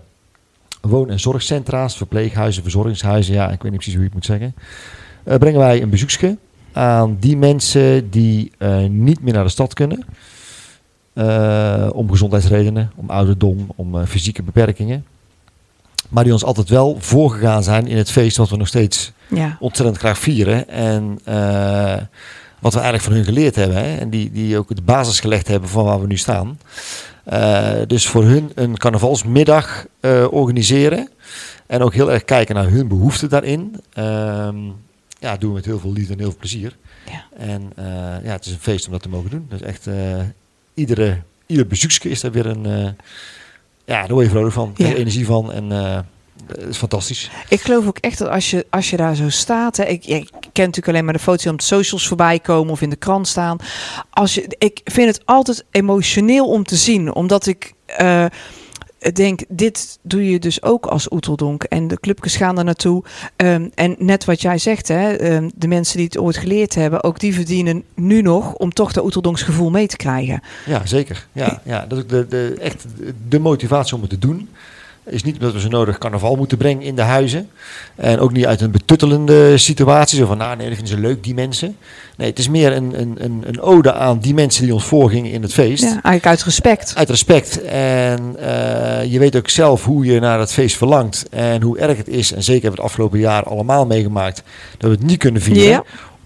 woon- 0.81 1.11
en 1.11 1.21
zorgcentra's, 1.21 1.97
verpleeghuizen, 1.97 2.63
verzorgingshuizen, 2.63 3.35
ja, 3.35 3.45
ik 3.51 3.63
weet 3.63 3.73
niet 3.73 3.81
precies 3.81 3.93
hoe 3.95 4.03
je 4.03 4.09
het 4.09 4.15
moet 4.15 4.25
zeggen, 4.25 4.55
brengen 5.39 5.61
wij 5.61 5.83
een 5.83 5.91
bezoekske 5.91 6.37
aan 6.73 7.17
die 7.21 7.37
mensen 7.37 8.11
die 8.11 8.53
eh, 8.59 8.85
niet 8.85 9.23
meer 9.23 9.33
naar 9.33 9.45
de 9.45 9.51
stad 9.51 9.75
kunnen. 9.75 10.05
Eh, 11.13 11.89
om 11.93 12.11
gezondheidsredenen, 12.11 12.93
om 12.97 13.11
ouderdom, 13.11 13.67
om 13.77 13.99
eh, 13.99 14.07
fysieke 14.07 14.43
beperkingen. 14.43 15.05
Maar 16.09 16.25
die 16.25 16.33
ons 16.33 16.45
altijd 16.45 16.69
wel 16.69 16.97
voorgegaan 17.01 17.63
zijn 17.63 17.87
in 17.87 17.97
het 17.97 18.11
feest 18.11 18.37
wat 18.37 18.49
we 18.51 18.57
nog 18.57 18.69
steeds 18.69 19.13
Ja. 19.29 19.57
ontzettend 19.61 19.99
graag 19.99 20.19
vieren. 20.19 20.69
En 20.69 21.19
wat 22.59 22.73
we 22.73 22.81
eigenlijk 22.81 23.03
van 23.03 23.13
hun 23.13 23.25
geleerd 23.25 23.55
hebben. 23.55 23.77
Hè? 23.77 23.97
En 23.97 24.11
die, 24.11 24.33
die 24.33 24.59
ook 24.59 24.77
de 24.77 24.83
basis 24.83 25.21
gelegd 25.21 25.49
hebben 25.49 25.69
van 25.69 25.85
waar 25.85 26.01
we 26.01 26.07
nu 26.07 26.17
staan. 26.17 26.59
Dus 27.87 28.09
voor 28.09 28.25
hun 28.25 28.51
een 28.55 28.77
carnavalsmiddag 28.77 29.87
organiseren. 30.31 31.09
En 31.67 31.83
ook 31.83 31.95
heel 31.95 32.13
erg 32.13 32.25
kijken 32.25 32.55
naar 32.55 32.69
hun 32.69 32.89
behoeften 32.89 33.29
daarin. 33.29 33.81
Ehm, 33.93 34.57
ja, 35.23 35.37
doen 35.37 35.49
we 35.49 35.55
met 35.55 35.65
heel 35.65 35.79
veel 35.79 35.93
liefde 35.93 36.13
en 36.13 36.19
heel 36.19 36.29
veel 36.31 36.39
plezier. 36.39 36.77
Ja. 37.11 37.25
En 37.37 37.73
eh, 37.77 37.85
ja, 38.25 38.33
het 38.33 38.47
is 38.47 38.53
een 38.53 38.59
feest 38.59 38.87
om 38.87 38.93
dat 38.93 39.03
te 39.03 39.09
mogen 39.09 39.31
doen. 39.31 39.47
Dus 39.49 39.63
echt, 39.63 39.87
eh, 39.87 40.21
iedere, 40.75 41.19
ieder 41.47 41.67
bezoekske 41.67 42.09
is 42.09 42.21
daar 42.21 42.33
weer 42.33 42.47
een... 42.47 42.67
eh, 42.67 42.91
ja, 43.85 44.01
daar 44.01 44.13
word 44.13 44.25
je 44.25 44.31
vrolijk 44.31 44.55
van. 44.55 44.73
Ja. 44.77 44.95
energie 44.95 45.27
van. 45.27 45.53
En 45.53 45.71
het 46.47 46.69
is 46.69 46.77
fantastisch. 46.77 47.31
Ik 47.49 47.61
geloof 47.61 47.87
ook 47.87 47.99
echt 47.99 48.19
dat 48.19 48.29
als 48.29 48.51
je, 48.51 48.67
als 48.71 48.91
je 48.91 48.97
daar 48.97 49.15
zo 49.15 49.29
staat. 49.29 49.77
Hè, 49.77 49.85
ik, 49.85 50.07
ik 50.07 50.31
ken 50.31 50.65
natuurlijk 50.65 50.89
alleen 50.89 51.05
maar 51.05 51.15
de 51.15 51.21
foto's 51.21 51.43
die 51.43 51.53
op 51.53 51.59
de 51.59 51.65
socials 51.65 52.09
voorbij 52.09 52.39
komen 52.39 52.73
of 52.73 52.81
in 52.81 52.91
de 52.91 52.97
krant 52.97 53.29
staan. 53.29 53.57
Als 54.11 54.35
je, 54.35 54.55
ik 54.59 54.81
vind 54.85 55.17
het 55.17 55.27
altijd 55.27 55.65
emotioneel 55.71 56.49
om 56.49 56.65
te 56.65 56.77
zien. 56.77 57.15
Omdat 57.15 57.47
ik. 57.47 57.73
Eh, 59.03 59.13
denk, 59.13 59.41
dit 59.49 59.99
doe 60.03 60.31
je 60.31 60.39
dus 60.39 60.63
ook 60.63 60.87
als 60.87 61.11
Oeteldonk. 61.13 61.63
En 61.63 61.89
de 61.89 62.01
clubjes 62.01 62.37
gaan 62.37 62.59
er 62.59 62.65
naartoe. 62.65 63.05
Ehm, 63.37 63.69
en 63.75 63.95
net 63.99 64.25
wat 64.25 64.43
jij 64.43 64.59
zegt, 64.59 64.89
hè, 64.89 65.13
ehm, 65.13 65.49
de 65.55 65.69
mensen 65.69 65.97
die 65.97 66.07
het 66.07 66.19
ooit 66.19 66.37
geleerd 66.37 66.75
hebben, 66.75 67.05
ook 67.05 67.21
die 67.21 67.35
verdienen 67.35 67.85
nu 67.95 68.23
nog 68.23 68.55
om 68.55 68.73
toch 68.73 68.93
dat 68.93 69.05
Oeteldonks 69.05 69.43
gevoel 69.43 69.71
mee 69.71 69.87
te 69.87 69.97
krijgen. 69.97 70.43
Ja, 70.67 70.87
zeker. 70.87 71.27
Ja, 71.33 71.61
ja, 71.65 71.87
dat 71.87 71.99
is 71.99 72.05
ook 72.05 72.11
de, 72.11 72.27
de, 72.29 72.57
echt 72.61 72.85
de 73.29 73.39
motivatie 73.39 73.95
om 73.95 74.01
het 74.01 74.11
te 74.11 74.19
doen. 74.19 74.49
Is 75.05 75.23
niet 75.23 75.35
omdat 75.35 75.53
we 75.53 75.61
zo 75.61 75.69
nodig 75.69 75.99
carnaval 75.99 76.37
moeten 76.37 76.59
brengen 76.59 76.83
in 76.83 76.95
de 76.95 77.03
huizen. 77.03 77.51
En 77.95 78.19
ook 78.19 78.33
niet 78.33 78.47
uit 78.47 78.61
een 78.61 78.71
betuttelende 78.71 79.59
situatie. 79.59 80.19
Zo 80.19 80.27
van, 80.27 80.39
nou 80.39 80.57
nee, 80.57 80.67
dat 80.67 80.77
vinden 80.77 80.95
ze 80.95 81.01
leuk, 81.01 81.25
die 81.25 81.35
mensen. 81.35 81.77
Nee, 82.17 82.29
het 82.29 82.39
is 82.39 82.49
meer 82.49 82.73
een, 82.73 83.01
een, 83.01 83.43
een, 83.47 83.61
ode 83.61 83.93
aan 83.93 84.19
die 84.19 84.35
mensen 84.35 84.65
die 84.65 84.75
ons 84.75 84.85
voorgingen 84.85 85.31
in 85.31 85.43
het 85.43 85.53
feest. 85.53 85.83
Ja, 85.83 85.89
eigenlijk 85.89 86.27
uit 86.27 86.43
respect. 86.43 86.93
Uit 86.97 87.11
respect. 87.11 87.63
En 87.63 88.37
eh, 88.39 89.13
je 89.13 89.19
weet 89.19 89.37
ook 89.37 89.49
zelf 89.49 89.85
hoe 89.85 90.05
je 90.05 90.21
naar 90.21 90.39
het 90.39 90.53
feest 90.53 90.77
verlangt. 90.77 91.27
En 91.31 91.63
hoe 91.63 91.79
erg 91.79 91.97
het 91.97 92.09
is. 92.09 92.33
En 92.33 92.43
zeker 92.43 92.63
hebben 92.63 92.71
we 92.71 92.83
het 92.83 92.91
afgelopen 92.91 93.19
jaar 93.19 93.43
allemaal 93.43 93.87
meegemaakt. 93.87 94.43
Dat 94.79 94.91
we 94.91 94.97
het 94.97 95.07
niet 95.07 95.19
kunnen 95.19 95.43
vieren. 95.43 95.63
Ja. 95.63 95.85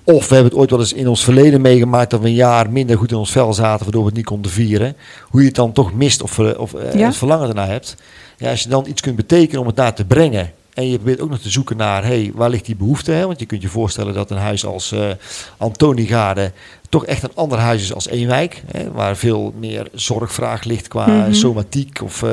Of 0.08 0.28
we 0.28 0.34
hebben 0.34 0.52
het 0.52 0.60
ooit 0.60 0.70
wel 0.70 0.78
eens 0.78 0.92
in 0.92 1.08
ons 1.08 1.24
verleden 1.24 1.60
meegemaakt 1.60 2.10
dat 2.10 2.20
we 2.20 2.26
een 2.26 2.34
jaar 2.34 2.70
minder 2.70 2.98
goed 2.98 3.10
in 3.10 3.16
ons 3.16 3.30
vel 3.32 3.52
zaten, 3.54 3.82
waardoor 3.84 4.00
we 4.02 4.06
het 4.08 4.16
niet 4.16 4.26
konden 4.26 4.50
vieren. 4.50 4.96
Hoe 5.22 5.40
je 5.40 5.46
het 5.46 5.56
dan 5.56 5.72
toch 5.72 5.92
mist 5.94 6.22
of, 6.22 6.38
eh, 6.38 6.58
of 6.58 6.74
eh, 6.74 6.94
Ja. 6.94 7.06
het 7.06 7.16
verlangen 7.16 7.48
ernaar 7.48 7.68
hebt. 7.68 7.94
Ja, 8.36 8.50
als 8.50 8.62
je 8.62 8.68
dan 8.68 8.86
iets 8.86 9.00
kunt 9.02 9.16
betekenen 9.16 9.60
om 9.60 9.66
het 9.66 9.76
daar 9.76 9.94
te 9.94 10.04
brengen. 10.04 10.52
En 10.74 10.88
je 10.90 10.96
probeert 10.96 11.20
ook 11.20 11.30
nog 11.30 11.38
te 11.38 11.50
zoeken 11.50 11.76
naar, 11.76 12.04
hey, 12.04 12.30
waar 12.34 12.50
ligt 12.50 12.64
die 12.66 12.76
behoefte? 12.76 13.10
Hè? 13.12 13.26
Want 13.26 13.40
je 13.40 13.46
kunt 13.46 13.62
je 13.62 13.68
voorstellen 13.68 14.14
dat 14.14 14.30
een 14.30 14.36
huis 14.36 14.66
als 14.66 14.92
eh 14.92 15.08
Antoniegade 15.56 16.52
toch 16.88 17.06
echt 17.06 17.22
een 17.22 17.30
ander 17.34 17.58
huis 17.58 17.82
is 17.82 17.94
als 17.94 18.08
Eenwijk. 18.08 18.62
Hè? 18.66 18.90
Waar 18.92 19.16
veel 19.16 19.52
meer 19.58 19.88
zorgvraag 19.92 20.64
ligt 20.64 20.88
qua 20.88 21.06
Mhm. 21.06 21.32
somatiek 21.32 22.00
of 22.02 22.24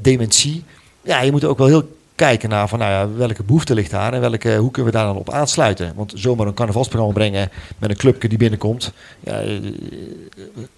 dementie. 0.00 0.64
Ja, 1.02 1.20
je 1.20 1.30
moet 1.30 1.44
ook 1.44 1.58
wel 1.58 1.66
heel 1.66 1.95
kijken 2.16 2.48
naar 2.48 2.68
van, 2.68 2.78
nou 2.78 2.90
ja, 2.90 3.16
welke 3.16 3.42
behoefte 3.42 3.74
ligt 3.74 3.90
daar 3.90 4.12
en 4.12 4.20
welke, 4.20 4.56
hoe 4.56 4.70
kunnen 4.70 4.92
we 4.92 4.98
daar 4.98 5.06
dan 5.06 5.16
op 5.16 5.30
aansluiten. 5.30 5.92
Want 5.94 6.12
zomaar 6.16 6.46
een 6.46 6.54
carnavalsprogramma 6.54 7.14
brengen 7.14 7.50
met 7.78 7.90
een 7.90 7.96
clubje 7.96 8.28
die 8.28 8.38
binnenkomt, 8.38 8.92
ja, 9.20 9.40
eh, 9.40 9.54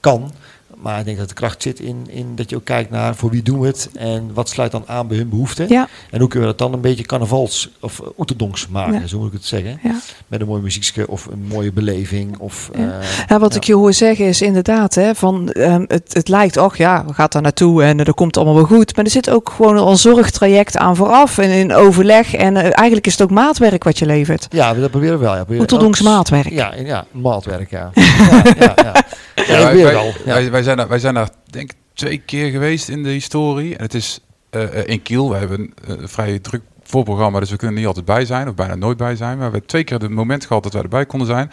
kan. 0.00 0.32
Maar 0.82 0.98
ik 0.98 1.04
denk 1.04 1.18
dat 1.18 1.28
de 1.28 1.34
kracht 1.34 1.62
zit 1.62 1.80
in, 1.80 2.06
in 2.08 2.32
dat 2.34 2.50
je 2.50 2.56
ook 2.56 2.64
kijkt 2.64 2.90
naar 2.90 3.14
voor 3.16 3.30
wie 3.30 3.42
doen 3.42 3.60
we 3.60 3.66
het 3.66 3.90
en 3.94 4.30
wat 4.34 4.48
sluit 4.48 4.70
dan 4.72 4.82
aan 4.86 5.06
bij 5.08 5.16
hun 5.16 5.28
behoeften. 5.28 5.68
Ja, 5.68 5.88
En 6.10 6.18
hoe 6.20 6.28
kunnen 6.28 6.48
we 6.48 6.54
dat 6.56 6.66
dan 6.66 6.72
een 6.76 6.80
beetje 6.80 7.04
carnavals 7.04 7.68
of 7.80 7.98
uh, 8.00 8.06
oeterdonks 8.18 8.68
maken, 8.68 9.00
Ja. 9.00 9.06
zo 9.06 9.18
moet 9.18 9.26
ik 9.26 9.32
het 9.32 9.44
zeggen. 9.44 9.78
ja. 9.82 9.94
Met 10.26 10.40
een 10.40 10.46
mooi 10.46 10.62
muziekje 10.62 11.08
of 11.08 11.26
een 11.26 11.44
mooie 11.48 11.72
beleving. 11.72 12.38
Of, 12.38 12.70
Ja. 12.72 12.78
eh, 13.00 13.06
Ja, 13.28 13.38
wat 13.38 13.50
ja. 13.52 13.56
ik 13.56 13.64
je 13.64 13.74
hoor 13.74 13.92
zeggen 13.92 14.26
is 14.26 14.42
inderdaad, 14.42 14.94
hè, 14.94 15.14
van, 15.14 15.50
ehm, 15.52 15.84
het, 15.88 16.12
het 16.14 16.28
lijkt, 16.28 16.56
och 16.56 16.76
ja, 16.76 17.04
we 17.06 17.12
gaan 17.14 17.26
daar 17.30 17.42
naartoe 17.42 17.82
en 17.82 18.04
er 18.04 18.14
komt 18.14 18.36
allemaal 18.36 18.54
wel 18.54 18.64
goed. 18.64 18.96
Maar 18.96 19.04
er 19.04 19.10
zit 19.10 19.30
ook 19.30 19.50
gewoon 19.56 19.76
al 19.78 19.90
een 19.90 19.96
zorgtraject 19.96 20.76
aan 20.76 20.96
vooraf 20.96 21.38
en 21.38 21.50
in 21.50 21.74
overleg. 21.74 22.34
En 22.34 22.56
eh, 22.56 22.62
eigenlijk 22.64 23.06
is 23.06 23.12
het 23.12 23.22
ook 23.22 23.30
maatwerk 23.30 23.84
wat 23.84 23.98
je 23.98 24.06
levert. 24.06 24.46
Ja, 24.50 24.74
dat 24.74 24.90
proberen 24.90 25.18
we 25.18 25.24
wel. 25.24 25.34
Ja, 25.34 25.44
elk- 25.48 26.00
maatwerk. 26.00 26.48
Ja, 26.50 26.74
ja, 26.74 27.04
maatwerk, 27.12 27.70
ja. 27.70 27.90
ja, 27.94 28.42
ja, 28.44 28.72
ja. 28.76 28.92
ja, 29.34 29.44
Ja, 29.44 29.68
ik 29.70 29.82
wij, 29.82 30.50
wij, 30.50 30.50
wij 30.50 30.62
zijn 30.76 30.88
wij 30.88 30.98
zijn 30.98 31.14
daar 31.14 31.30
denk 31.50 31.70
ik 31.70 31.76
twee 31.94 32.18
keer 32.18 32.50
geweest 32.50 32.88
in 32.88 33.02
de 33.02 33.08
historie. 33.08 33.76
En 33.76 33.82
het 33.82 33.94
is 33.94 34.20
eh, 34.50 34.86
in 34.86 35.02
Kiel. 35.02 35.30
We 35.30 35.36
hebben 35.36 35.60
een 35.60 36.00
eh, 36.00 36.06
vrij 36.06 36.38
druk 36.38 36.62
voorprogramma, 36.82 37.40
dus 37.40 37.50
we 37.50 37.56
kunnen 37.56 37.76
niet 37.76 37.86
altijd 37.86 38.04
bij 38.04 38.24
zijn. 38.24 38.48
Of 38.48 38.54
bijna 38.54 38.74
nooit 38.74 38.96
bij 38.96 39.16
zijn. 39.16 39.28
Maar 39.28 39.46
we 39.46 39.52
hebben 39.52 39.66
twee 39.66 39.84
keer 39.84 39.98
het 39.98 40.10
moment 40.10 40.46
gehad 40.46 40.62
dat 40.62 40.72
wij 40.72 40.82
erbij 40.82 41.06
konden 41.06 41.28
zijn. 41.28 41.50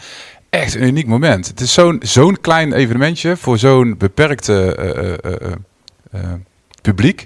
Echt 0.50 0.76
een 0.76 0.84
uniek 0.84 1.08
moment. 1.08 1.48
Het 1.48 1.60
is 1.60 1.74
zo'n 1.74 2.00
zo'n 2.04 2.42
klein 2.42 2.74
evenementje 2.74 3.38
voor 3.38 3.58
zo'n 3.58 3.98
beperkte 3.98 4.76
eh, 4.76 5.52
eh, 6.12 6.34
publiek. 6.82 7.26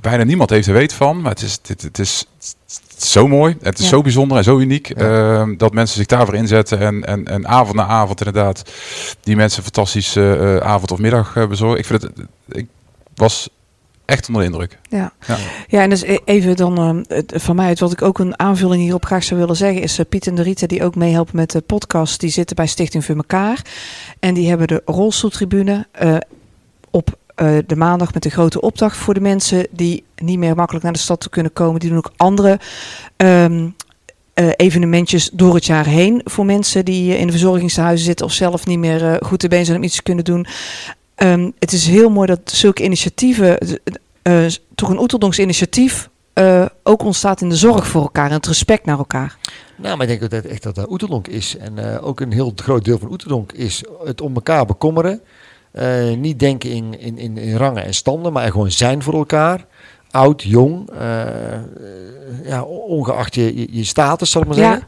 Bijna 0.00 0.24
niemand 0.24 0.50
heeft 0.50 0.66
er 0.66 0.72
weet 0.72 0.92
van. 0.92 1.20
Maar 1.20 1.30
het 1.30 1.42
is, 1.42 1.58
het, 1.66 1.82
het 1.82 1.98
is, 1.98 2.26
het 2.38 2.94
is 2.98 3.12
zo 3.12 3.28
mooi. 3.28 3.56
Het 3.62 3.78
is 3.78 3.84
Ja. 3.84 3.90
zo 3.90 4.02
bijzonder 4.02 4.36
en 4.36 4.44
zo 4.44 4.58
uniek. 4.58 4.98
Ja. 4.98 5.40
eh, 5.40 5.48
dat 5.56 5.72
mensen 5.72 5.96
zich 5.96 6.06
daarvoor 6.06 6.34
inzetten. 6.34 6.78
En, 6.78 7.04
en, 7.04 7.24
en 7.26 7.46
avond 7.48 7.76
na 7.76 7.86
avond 7.86 8.18
inderdaad 8.24 8.62
die 9.20 9.36
mensen 9.36 9.58
een 9.58 9.64
fantastische 9.64 10.36
eh, 10.36 10.68
avond 10.68 10.90
of 10.90 10.98
middag 10.98 11.36
eh, 11.36 11.46
bezorgen. 11.46 11.78
Ik 11.78 11.84
vind 11.86 12.02
het, 12.02 12.12
ik 12.48 12.66
was 13.14 13.48
echt 14.04 14.26
onder 14.28 14.42
de 14.42 14.48
indruk. 14.48 14.78
Ja. 14.88 15.12
Ja. 15.26 15.36
ja, 15.68 15.82
en 15.82 15.90
dus 15.90 16.02
e- 16.02 16.18
even 16.24 16.56
dan 16.56 16.78
ehm, 17.08 17.22
van 17.40 17.56
mij, 17.56 17.68
het, 17.68 17.80
wat 17.80 17.92
ik 17.92 18.02
ook 18.02 18.18
een 18.18 18.38
aanvulling 18.38 18.82
hierop 18.82 19.04
graag 19.06 19.24
zou 19.24 19.40
willen 19.40 19.56
zeggen, 19.56 19.82
is 19.82 19.98
eh, 19.98 20.06
Piet 20.08 20.26
en 20.26 20.34
de 20.34 20.42
Rita 20.42 20.66
die 20.66 20.84
ook 20.84 20.94
meehelpen 20.94 21.36
met 21.36 21.50
de 21.50 21.60
podcast, 21.60 22.20
die 22.20 22.30
zitten 22.30 22.56
bij 22.56 22.66
Stichting 22.66 23.04
voor 23.04 23.16
elkaar. 23.16 23.62
En 24.18 24.34
die 24.34 24.48
hebben 24.48 24.66
de 24.66 24.82
rolstoeltribune 24.84 25.86
op 26.90 27.18
eh, 27.40 27.58
de 27.66 27.76
maandag 27.76 28.12
met 28.14 28.22
de 28.22 28.30
grote 28.30 28.60
opdracht 28.60 28.96
voor 28.96 29.14
de 29.14 29.20
mensen 29.20 29.66
die 29.70 30.04
niet 30.16 30.38
meer 30.38 30.56
makkelijk 30.56 30.84
naar 30.84 30.92
de 30.92 30.98
stad 30.98 31.28
kunnen 31.28 31.52
komen. 31.52 31.80
Die 31.80 31.88
doen 31.88 31.98
ook 31.98 32.12
andere 32.16 32.60
ehm, 33.16 33.68
eh, 34.34 34.48
evenementjes 34.56 35.30
door 35.32 35.54
het 35.54 35.66
jaar 35.66 35.86
heen 35.86 36.20
voor 36.24 36.44
mensen 36.44 36.84
die 36.84 37.12
eh, 37.12 37.20
in 37.20 37.26
de 37.26 37.32
verzorgingshuizen 37.32 38.06
zitten 38.06 38.26
of 38.26 38.32
zelf 38.32 38.66
niet 38.66 38.78
meer 38.78 39.18
goed 39.22 39.38
te 39.38 39.48
been 39.48 39.64
zijn 39.64 39.76
om 39.76 39.82
iets 39.82 39.96
te 39.96 40.02
kunnen 40.02 40.24
doen. 40.24 40.46
Ehm, 41.14 41.50
het 41.58 41.72
is 41.72 41.86
heel 41.86 42.10
mooi 42.10 42.26
dat 42.26 42.40
zulke 42.44 42.84
initiatieven, 42.84 43.58
toch 44.74 44.88
een 44.88 45.00
Oeteldonks 45.00 45.38
initiatief, 45.38 46.08
ook 46.82 47.02
ontstaat 47.02 47.40
in 47.40 47.48
de 47.48 47.56
zorg 47.56 47.86
voor 47.86 48.02
elkaar 48.02 48.28
en 48.28 48.36
het 48.36 48.46
respect 48.46 48.84
naar 48.84 48.98
elkaar. 48.98 49.38
Nou, 49.76 49.96
maar 49.96 50.08
ik 50.08 50.18
denk 50.18 50.30
dat 50.30 50.44
echt 50.44 50.62
dat 50.62 50.74
dat 50.74 50.90
Oeterdonk 50.90 51.28
is. 51.28 51.56
En 51.56 52.00
ook 52.00 52.20
een 52.20 52.32
heel 52.32 52.52
groot 52.56 52.84
deel 52.84 52.98
van 52.98 53.10
Oeterdonk 53.10 53.52
is 53.52 53.84
het 54.04 54.20
om 54.20 54.34
elkaar 54.34 54.66
bekommeren. 54.66 55.20
Eh, 55.70 56.16
niet 56.16 56.38
denken 56.38 56.70
in, 56.70 56.98
in, 56.98 57.18
in, 57.18 57.56
rangen 57.56 57.84
en 57.84 57.94
standen, 57.94 58.32
maar 58.32 58.50
gewoon 58.50 58.70
zijn 58.70 59.02
voor 59.02 59.14
elkaar. 59.14 59.66
Oud, 60.10 60.42
jong, 60.42 60.90
eh, 60.90 61.54
ja, 62.44 62.62
ongeacht 62.62 63.34
je, 63.34 63.66
je, 63.70 63.84
status, 63.84 64.30
zal 64.30 64.42
ik 64.42 64.48
maar 64.48 64.56
zeggen. 64.56 64.82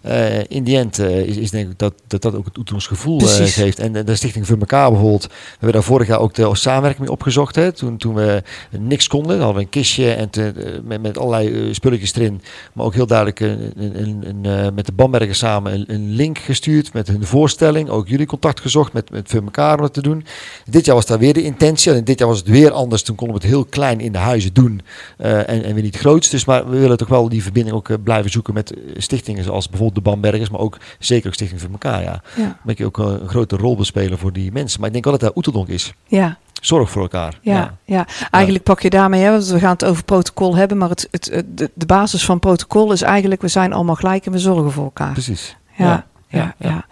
Eh, 0.00 0.44
in 0.48 0.64
die 0.64 0.76
end 0.76 0.98
eh, 0.98 1.18
is, 1.18 1.36
is 1.36 1.50
denk 1.50 1.70
ik 1.70 1.78
dat 1.78 1.94
dat, 2.06 2.22
dat 2.22 2.34
ook 2.34 2.46
het 2.52 2.84
gevoel 2.84 3.20
eh, 3.20 3.26
geeft. 3.26 3.78
En 3.78 3.92
de, 3.92 4.04
de 4.04 4.16
Stichting 4.16 4.46
voor 4.46 4.58
elkaar 4.58 4.90
bijvoorbeeld, 4.90 5.26
we 5.26 5.32
hebben 5.50 5.72
daar 5.72 5.82
vorig 5.82 6.06
jaar 6.06 6.18
ook 6.18 6.34
de 6.34 6.50
samenwerking 6.52 7.02
mee 7.02 7.12
opgezocht. 7.12 7.54
Hè, 7.54 7.72
toen, 7.72 7.96
toen 7.96 8.14
we 8.14 8.42
niks 8.78 9.08
konden, 9.08 9.30
dan 9.30 9.38
hadden 9.38 9.56
we 9.56 9.62
een 9.62 9.68
kistje 9.68 10.12
en 10.12 10.30
te, 10.30 10.80
met, 10.84 11.02
met 11.02 11.18
allerlei 11.18 11.74
spulletjes 11.74 12.14
erin. 12.14 12.42
Maar 12.72 12.86
ook 12.86 12.94
heel 12.94 13.06
duidelijk 13.06 13.40
een, 13.40 13.72
een, 13.76 14.44
een, 14.44 14.74
met 14.74 14.86
de 14.86 14.92
Bambergen 14.92 15.36
samen 15.36 15.84
een, 15.86 16.10
link 16.10 16.38
gestuurd 16.38 16.92
met 16.92 17.08
hun 17.08 17.26
voorstelling. 17.26 17.88
Ook 17.88 18.08
jullie 18.08 18.26
contact 18.26 18.60
gezocht 18.60 18.92
met, 18.92 19.10
met 19.10 19.28
voor 19.28 19.42
elkaar 19.42 19.76
om 19.78 19.84
het 19.84 19.92
te 19.92 20.02
doen. 20.02 20.24
Dit 20.70 20.84
jaar 20.84 20.94
was 20.94 21.06
daar 21.06 21.18
weer 21.18 21.32
de 21.32 21.42
intentie. 21.42 21.92
En 21.92 22.04
dit 22.04 22.18
jaar 22.18 22.28
was 22.28 22.38
het 22.38 22.48
weer 22.48 22.70
anders. 22.70 23.02
Toen 23.02 23.16
konden 23.16 23.36
we 23.36 23.42
het 23.42 23.52
heel 23.52 23.64
klein 23.64 24.00
in 24.00 24.12
de 24.12 24.18
huizen 24.18 24.52
doen. 24.52 24.80
en, 25.16 25.46
en 25.46 25.74
weer 25.74 25.82
niet 25.82 25.96
groots. 25.96 26.30
Dus 26.30 26.44
maar 26.44 26.70
we 26.70 26.78
willen 26.78 26.96
toch 27.02 27.18
wel 27.18 27.28
die 27.28 27.42
verbinding 27.42 27.76
ook 27.76 27.88
eh, 27.88 27.96
blijven 28.04 28.30
zoeken 28.30 28.54
met 28.54 28.72
eh, 28.74 28.80
stichtingen 28.96 29.44
zoals 29.44 29.68
bijvoorbeeld 29.68 30.04
de 30.04 30.10
Bambergers. 30.10 30.50
Maar 30.50 30.60
ook 30.60 30.78
zeker 30.98 31.26
ook 31.28 31.34
Stichting 31.34 31.60
voor 31.60 31.70
elkaar. 31.70 32.02
Ja. 32.02 32.22
Ja, 32.36 32.58
Dat 32.64 32.78
je 32.78 32.84
ook 32.84 32.98
eh, 32.98 33.06
een 33.06 33.28
grote 33.28 33.56
rol 33.56 33.76
bespelen 33.76 34.18
voor 34.18 34.32
die 34.32 34.52
mensen. 34.52 34.78
Maar 34.78 34.86
ik 34.86 34.92
denk 34.92 35.04
wel 35.04 35.12
dat 35.18 35.22
dat 35.22 35.36
Oeteldonk 35.36 35.68
is. 35.68 35.94
ja, 36.06 36.38
Zorg 36.60 36.90
voor 36.90 37.02
elkaar. 37.02 37.38
ja. 37.42 37.76
ja. 37.84 38.06
Eigenlijk 38.30 38.64
pak 38.64 38.80
je 38.80 38.90
daarmee, 38.90 39.22
hè, 39.22 39.30
want 39.30 39.46
we 39.46 39.58
gaan 39.58 39.72
het 39.72 39.84
over 39.84 40.04
protocol 40.04 40.56
hebben, 40.56 40.78
maar 40.78 40.88
het, 40.88 41.08
het, 41.10 41.30
het- 41.32 41.70
de, 41.74 41.86
basis 41.86 42.24
van 42.24 42.38
protocol 42.38 42.92
is 42.92 43.02
eigenlijk, 43.02 43.40
we 43.42 43.48
zijn 43.48 43.72
allemaal 43.72 43.94
gelijk 43.94 44.26
en 44.26 44.32
we 44.32 44.38
zorgen 44.38 44.72
voor 44.72 44.84
elkaar. 44.84 45.12
Precies. 45.12 45.56
Ja, 45.76 45.84
ja, 45.86 46.04
ja, 46.28 46.54
ja. 46.58 46.68
ja. 46.70 46.84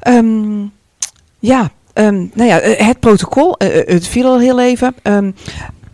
Ehm, 0.00 0.62
ja, 1.38 1.70
ehm, 1.92 2.14
nou 2.34 2.48
ja, 2.48 2.58
het 2.60 3.00
protocol, 3.00 3.54
het 3.86 4.06
viel 4.06 4.26
al 4.26 4.38
heel 4.38 4.60
even. 4.60 4.94
Ehm, 5.02 5.30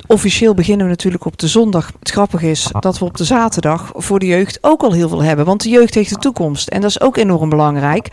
officieel 0.07 0.55
beginnen 0.55 0.87
we 0.87 0.93
natuurlijk 0.93 1.25
op 1.25 1.39
de 1.39 1.49
zondag. 1.49 1.93
Het 1.99 2.11
grappige 2.11 2.51
is 2.51 2.71
dat 2.81 2.99
we 2.99 3.05
op 3.05 3.17
de 3.17 3.25
zaterdag 3.25 3.93
voor 3.95 4.19
de 4.19 4.27
jeugd 4.27 4.59
ook 4.61 4.83
al 4.83 4.93
heel 4.93 5.09
veel 5.09 5.23
hebben. 5.23 5.45
Want 5.45 5.63
de 5.63 5.69
jeugd 5.69 5.95
heeft 5.95 6.11
de 6.11 6.17
toekomst 6.17 6.69
en 6.69 6.81
dat 6.81 6.91
is 6.91 7.01
ook 7.01 7.17
enorm 7.17 7.49
belangrijk. 7.49 8.09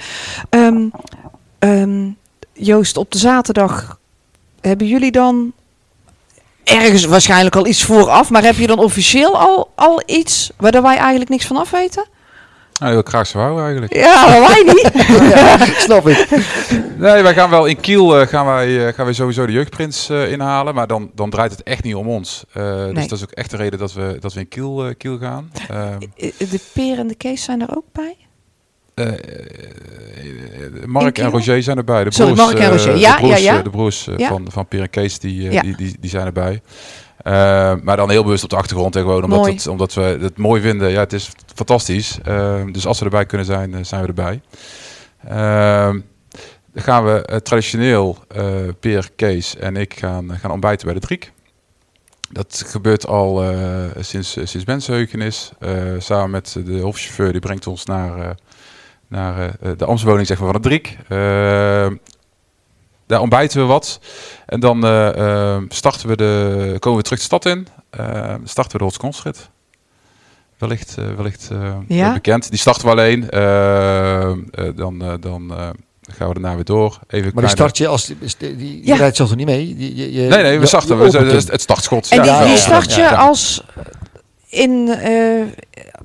Ehm, 0.49 0.87
ehm, 1.59 2.09
Joost, 2.53 2.97
op 2.97 3.11
de 3.11 3.17
zaterdag 3.17 3.99
hebben 4.61 4.87
jullie 4.87 5.11
dan 5.11 5.51
ergens 6.63 7.05
waarschijnlijk 7.05 7.55
al 7.55 7.67
iets 7.67 7.83
vooraf, 7.83 8.29
maar 8.29 8.43
heb 8.43 8.55
je 8.55 8.67
dan 8.67 8.79
officieel 8.79 9.39
al, 9.39 9.71
al 9.75 10.01
iets 10.05 10.51
waar 10.57 10.81
wij 10.81 10.97
eigenlijk 10.97 11.29
niks 11.29 11.45
van 11.45 11.57
af 11.57 11.69
weten? 11.69 12.05
Nou, 12.83 12.95
heel 12.95 13.03
graag 13.05 13.31
houden 13.31 13.63
eigenlijk. 13.63 13.93
Ja, 13.95 14.27
maar 14.27 14.39
wij 14.39 14.63
niet. 14.65 14.91
ja, 15.33 15.57
snap 15.65 16.07
ik. 16.07 16.27
Nee, 16.97 17.21
wij 17.23 17.33
gaan 17.33 17.49
wel 17.49 17.65
in 17.65 17.79
Kiel 17.79 18.19
eh, 18.19 18.27
gaan 18.27 18.45
wij, 18.45 18.87
eh, 18.87 18.93
gaan 18.93 19.05
wij 19.05 19.13
sowieso 19.13 19.45
de 19.45 19.51
jeugdprins 19.51 20.09
eh, 20.09 20.31
inhalen. 20.31 20.75
Maar 20.75 20.87
dan, 20.87 21.11
dan 21.15 21.29
draait 21.29 21.51
het 21.51 21.63
echt 21.63 21.83
niet 21.83 21.95
om 21.95 22.07
ons. 22.07 22.45
Nee. 22.53 22.93
Dus 22.93 23.07
dat 23.07 23.17
is 23.17 23.23
ook 23.23 23.31
echt 23.31 23.49
de 23.49 23.57
reden 23.57 23.79
dat 23.79 23.93
we, 23.93 24.17
dat 24.19 24.33
we 24.33 24.39
in 24.39 24.47
Kiel, 24.47 24.93
Kiel 24.97 25.17
gaan. 25.17 25.51
Ehm, 25.69 25.99
De 26.37 26.59
Peer 26.73 26.99
en 26.99 27.07
de 27.07 27.15
Kees 27.15 27.43
zijn 27.43 27.61
er 27.61 27.75
ook 27.75 27.85
bij? 27.91 28.15
Mark 30.85 31.17
en 31.17 31.29
Roger 31.29 31.63
zijn 31.63 31.77
erbij. 31.77 32.03
De 32.03 32.13
Sorry, 32.13 32.33
broers, 32.33 32.47
Mark 32.51 32.63
en 32.63 32.71
Roger. 32.71 32.93
de 32.93 32.99
Ja, 32.99 33.15
broers, 33.17 33.43
ja, 33.43 33.53
ja. 33.53 33.61
De 33.61 33.69
broers 33.69 34.07
Ja. 34.17 34.27
van, 34.27 34.45
van 34.51 34.67
Peer 34.67 34.81
en 34.81 34.89
Kees, 34.89 35.19
die, 35.19 35.49
die, 35.75 35.95
die 35.99 36.09
zijn 36.09 36.25
erbij. 36.25 36.61
Eh, 37.23 37.73
maar 37.83 37.97
dan 37.97 38.09
heel 38.09 38.23
bewust 38.23 38.43
op 38.43 38.49
de 38.49 38.55
achtergrond 38.55 38.95
en 38.95 39.01
gewoon 39.01 39.23
omdat, 39.23 39.45
het, 39.45 39.67
omdat 39.67 39.93
we 39.93 40.01
het 40.01 40.37
mooi 40.37 40.61
vinden. 40.61 40.89
Ja, 40.89 40.99
het 40.99 41.13
is 41.13 41.31
fantastisch. 41.55 42.17
Ehm, 42.23 42.71
dus 42.71 42.85
als 42.85 42.99
we 42.99 43.05
erbij 43.05 43.25
kunnen 43.25 43.45
zijn, 43.45 43.73
eh, 43.73 43.83
zijn 43.83 44.01
we 44.01 44.07
erbij. 44.07 44.41
Ehm, 45.27 45.99
dan 46.73 46.83
gaan 46.83 47.05
we 47.05 47.25
eh, 47.25 47.37
traditioneel, 47.37 48.17
eh 48.27 48.45
Peer, 48.79 49.09
Kees 49.15 49.55
en 49.55 49.75
ik 49.75 49.93
gaan, 49.99 50.37
gaan 50.39 50.51
ontbijten 50.51 50.85
bij 50.85 50.95
de 50.95 50.99
Driek. 51.05 51.31
Dat 52.31 52.63
gebeurt 52.67 53.07
al 53.07 53.43
eh, 53.43 53.57
sinds, 53.99 54.31
sinds 54.31 54.65
mensenheugenis. 54.65 55.51
Eh, 55.59 55.71
samen 55.97 56.29
met 56.29 56.55
de 56.65 56.79
hofchauffeur, 56.79 57.31
die 57.31 57.41
brengt 57.41 57.67
ons 57.67 57.85
naar, 57.85 58.19
eh, 58.19 58.29
naar 59.07 59.55
eh, 59.61 59.71
de 59.77 59.85
ambtswoning 59.85 60.27
zeg 60.27 60.39
maar, 60.39 60.51
van 60.51 60.61
de 60.61 60.67
Driek. 60.67 60.97
Daar 63.13 63.21
ontbijten 63.21 63.59
we 63.61 63.65
wat. 63.67 63.99
En 64.45 64.59
dan 64.59 64.83
eh, 64.85 65.55
eh, 65.55 65.61
starten 65.69 66.07
we 66.07 66.15
de, 66.15 66.75
komen 66.79 66.97
we 66.97 67.03
terug 67.03 67.19
de 67.19 67.25
stad 67.25 67.45
in. 67.45 67.67
Eh, 67.89 68.33
starten 68.43 68.71
we 68.71 68.77
de 68.77 68.83
Holtskonsrit. 68.83 69.49
Wellicht, 70.57 70.97
eh, 70.97 71.05
wellicht 71.17 71.49
eh, 71.51 71.73
Ja. 71.87 72.13
bekend. 72.13 72.49
Die 72.49 72.59
starten 72.59 72.85
we 72.85 72.91
alleen. 72.91 73.21
Dan 74.75 75.01
eh, 75.01 75.13
dan 75.19 75.51
eh, 75.51 75.69
gaan 76.17 76.27
we 76.27 76.33
daarna 76.33 76.55
weer 76.55 76.63
door. 76.65 76.99
Even 77.07 77.31
Maar 77.33 77.43
die 77.43 77.51
start 77.51 77.77
je 77.77 77.87
als... 77.87 78.05
Die, 78.05 78.17
die, 78.37 78.55
die 78.55 78.85
Ja. 78.85 78.95
rijdt 78.95 79.15
zelf 79.15 79.35
niet 79.35 79.45
mee? 79.45 79.75
Die, 79.75 79.95
je, 79.95 80.13
je- 80.13 80.27
Nee, 80.27 80.43
nee, 80.43 80.59
we 80.59 80.65
starten. 80.65 80.97
je 81.03 81.11
We, 81.11 81.35
het, 81.51 81.61
startschot. 81.61 82.07
En 82.09 82.21
die, 82.21 82.31
Ja, 82.31 82.45
die 82.45 82.57
start 82.57 82.93
je 82.95 83.15
als 83.17 83.63
in 84.53 84.89
eh 84.89 85.11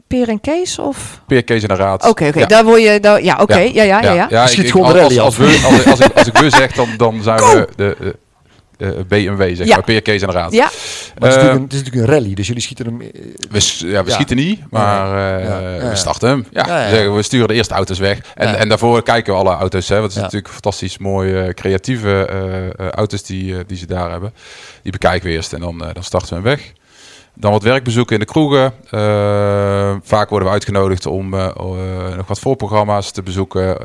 Peer 0.07 0.29
en 0.29 0.41
Kees? 0.41 0.79
Of? 0.79 1.21
Peer, 1.27 1.45
Kees 1.45 1.63
en 1.63 1.69
de 1.69 1.75
Raad. 1.75 2.07
Oké, 2.09 2.27
oké. 2.27 2.39
Ja. 2.39 2.47
Daar 2.47 2.65
word 2.65 2.83
je... 2.83 3.01
Daar, 3.01 3.23
ja, 3.23 3.39
oké. 3.41 3.59
Ja, 3.59 3.83
ja, 3.83 4.03
ja. 4.03 4.27
ja. 4.31 4.47
Schiet 4.47 4.65
ik- 4.65 4.71
gewoon 4.71 4.87
als, 4.87 5.15
de 5.15 5.21
als, 5.21 5.37
rally 5.37 5.53
als, 5.55 5.63
af. 5.63 5.63
we, 5.63 5.67
als, 5.67 5.87
als, 5.87 6.01
ik, 6.01 6.13
als 6.17 6.27
ik 6.27 6.39
we 6.39 6.51
zeg, 6.51 6.73
dan, 6.73 6.89
dan 6.97 7.23
zijn 7.23 7.39
we 7.39 7.69
de 7.77 7.97
eh, 8.79 8.89
eh, 8.89 8.95
BMW, 9.09 9.57
zeg 9.57 9.67
Ja. 9.67 9.75
maar. 9.75 9.85
Peer, 9.85 10.03
Kees 10.03 10.23
en 10.23 10.27
de 10.29 10.33
Raad. 10.35 10.53
Ja, 10.53 10.71
Maar 11.19 11.29
het, 11.31 11.39
is 11.39 11.43
Eh, 11.43 11.43
natuurlijk 11.43 11.55
een, 11.57 11.63
het 11.63 11.73
is 11.73 11.79
natuurlijk 11.79 12.07
een 12.07 12.15
rally, 12.15 12.35
dus 12.35 12.47
jullie 12.47 12.63
schieten 12.63 12.87
hem... 12.87 13.01
eh, 13.01 13.09
We, 13.51 13.89
ja, 13.89 14.03
we 14.03 14.09
Ja. 14.09 14.15
schieten 14.15 14.37
niet, 14.37 14.61
maar 14.71 15.07
eh, 15.39 15.45
Ja, 15.45 15.59
ja, 15.61 15.71
ja. 15.75 15.89
we 15.89 15.97
starten 15.97 16.29
hem. 16.29 16.47
Ja, 16.51 16.67
Ja, 16.67 16.87
ja. 16.99 17.11
we 17.13 17.23
sturen 17.23 17.49
de 17.49 17.55
eerste 17.55 17.75
auto's 17.75 17.99
weg. 17.99 18.19
En, 18.35 18.49
Ja. 18.49 18.55
en 18.55 18.69
daarvoor 18.69 19.03
kijken 19.03 19.33
we 19.33 19.39
alle 19.39 19.51
auto's. 19.55 19.89
Hè, 19.89 19.95
want 19.95 20.07
het 20.07 20.13
is 20.13 20.19
Ja. 20.19 20.23
natuurlijk 20.25 20.53
fantastisch 20.53 20.99
mooie, 20.99 21.41
eh, 21.43 21.55
creatieve 21.55 22.27
eh, 22.27 22.67
eh, 22.67 22.89
auto's 22.91 23.23
die, 23.23 23.55
eh, 23.55 23.61
die 23.67 23.77
ze 23.77 23.87
daar 23.87 24.11
hebben. 24.11 24.33
Die 24.83 24.93
bekijken 24.93 25.29
we 25.29 25.35
eerst 25.35 25.53
en 25.53 25.61
dan, 25.61 25.85
eh, 25.85 25.89
dan 25.95 26.03
starten 26.05 26.29
we 26.29 26.35
hem 26.35 26.45
weg. 26.45 26.73
Dan 27.41 27.53
wat 27.53 27.63
werkbezoeken 27.63 28.15
in 28.15 28.21
de 28.21 28.27
kroegen. 28.27 28.73
Eh, 28.91 29.97
vaak 30.03 30.29
worden 30.29 30.49
we 30.49 30.55
uitgenodigd 30.55 31.07
om 31.07 31.35
eh, 31.35 31.47
eh, 31.47 32.17
nog 32.17 32.27
wat 32.27 32.39
voorprogramma's 32.39 33.11
te 33.11 33.23
bezoeken. 33.23 33.77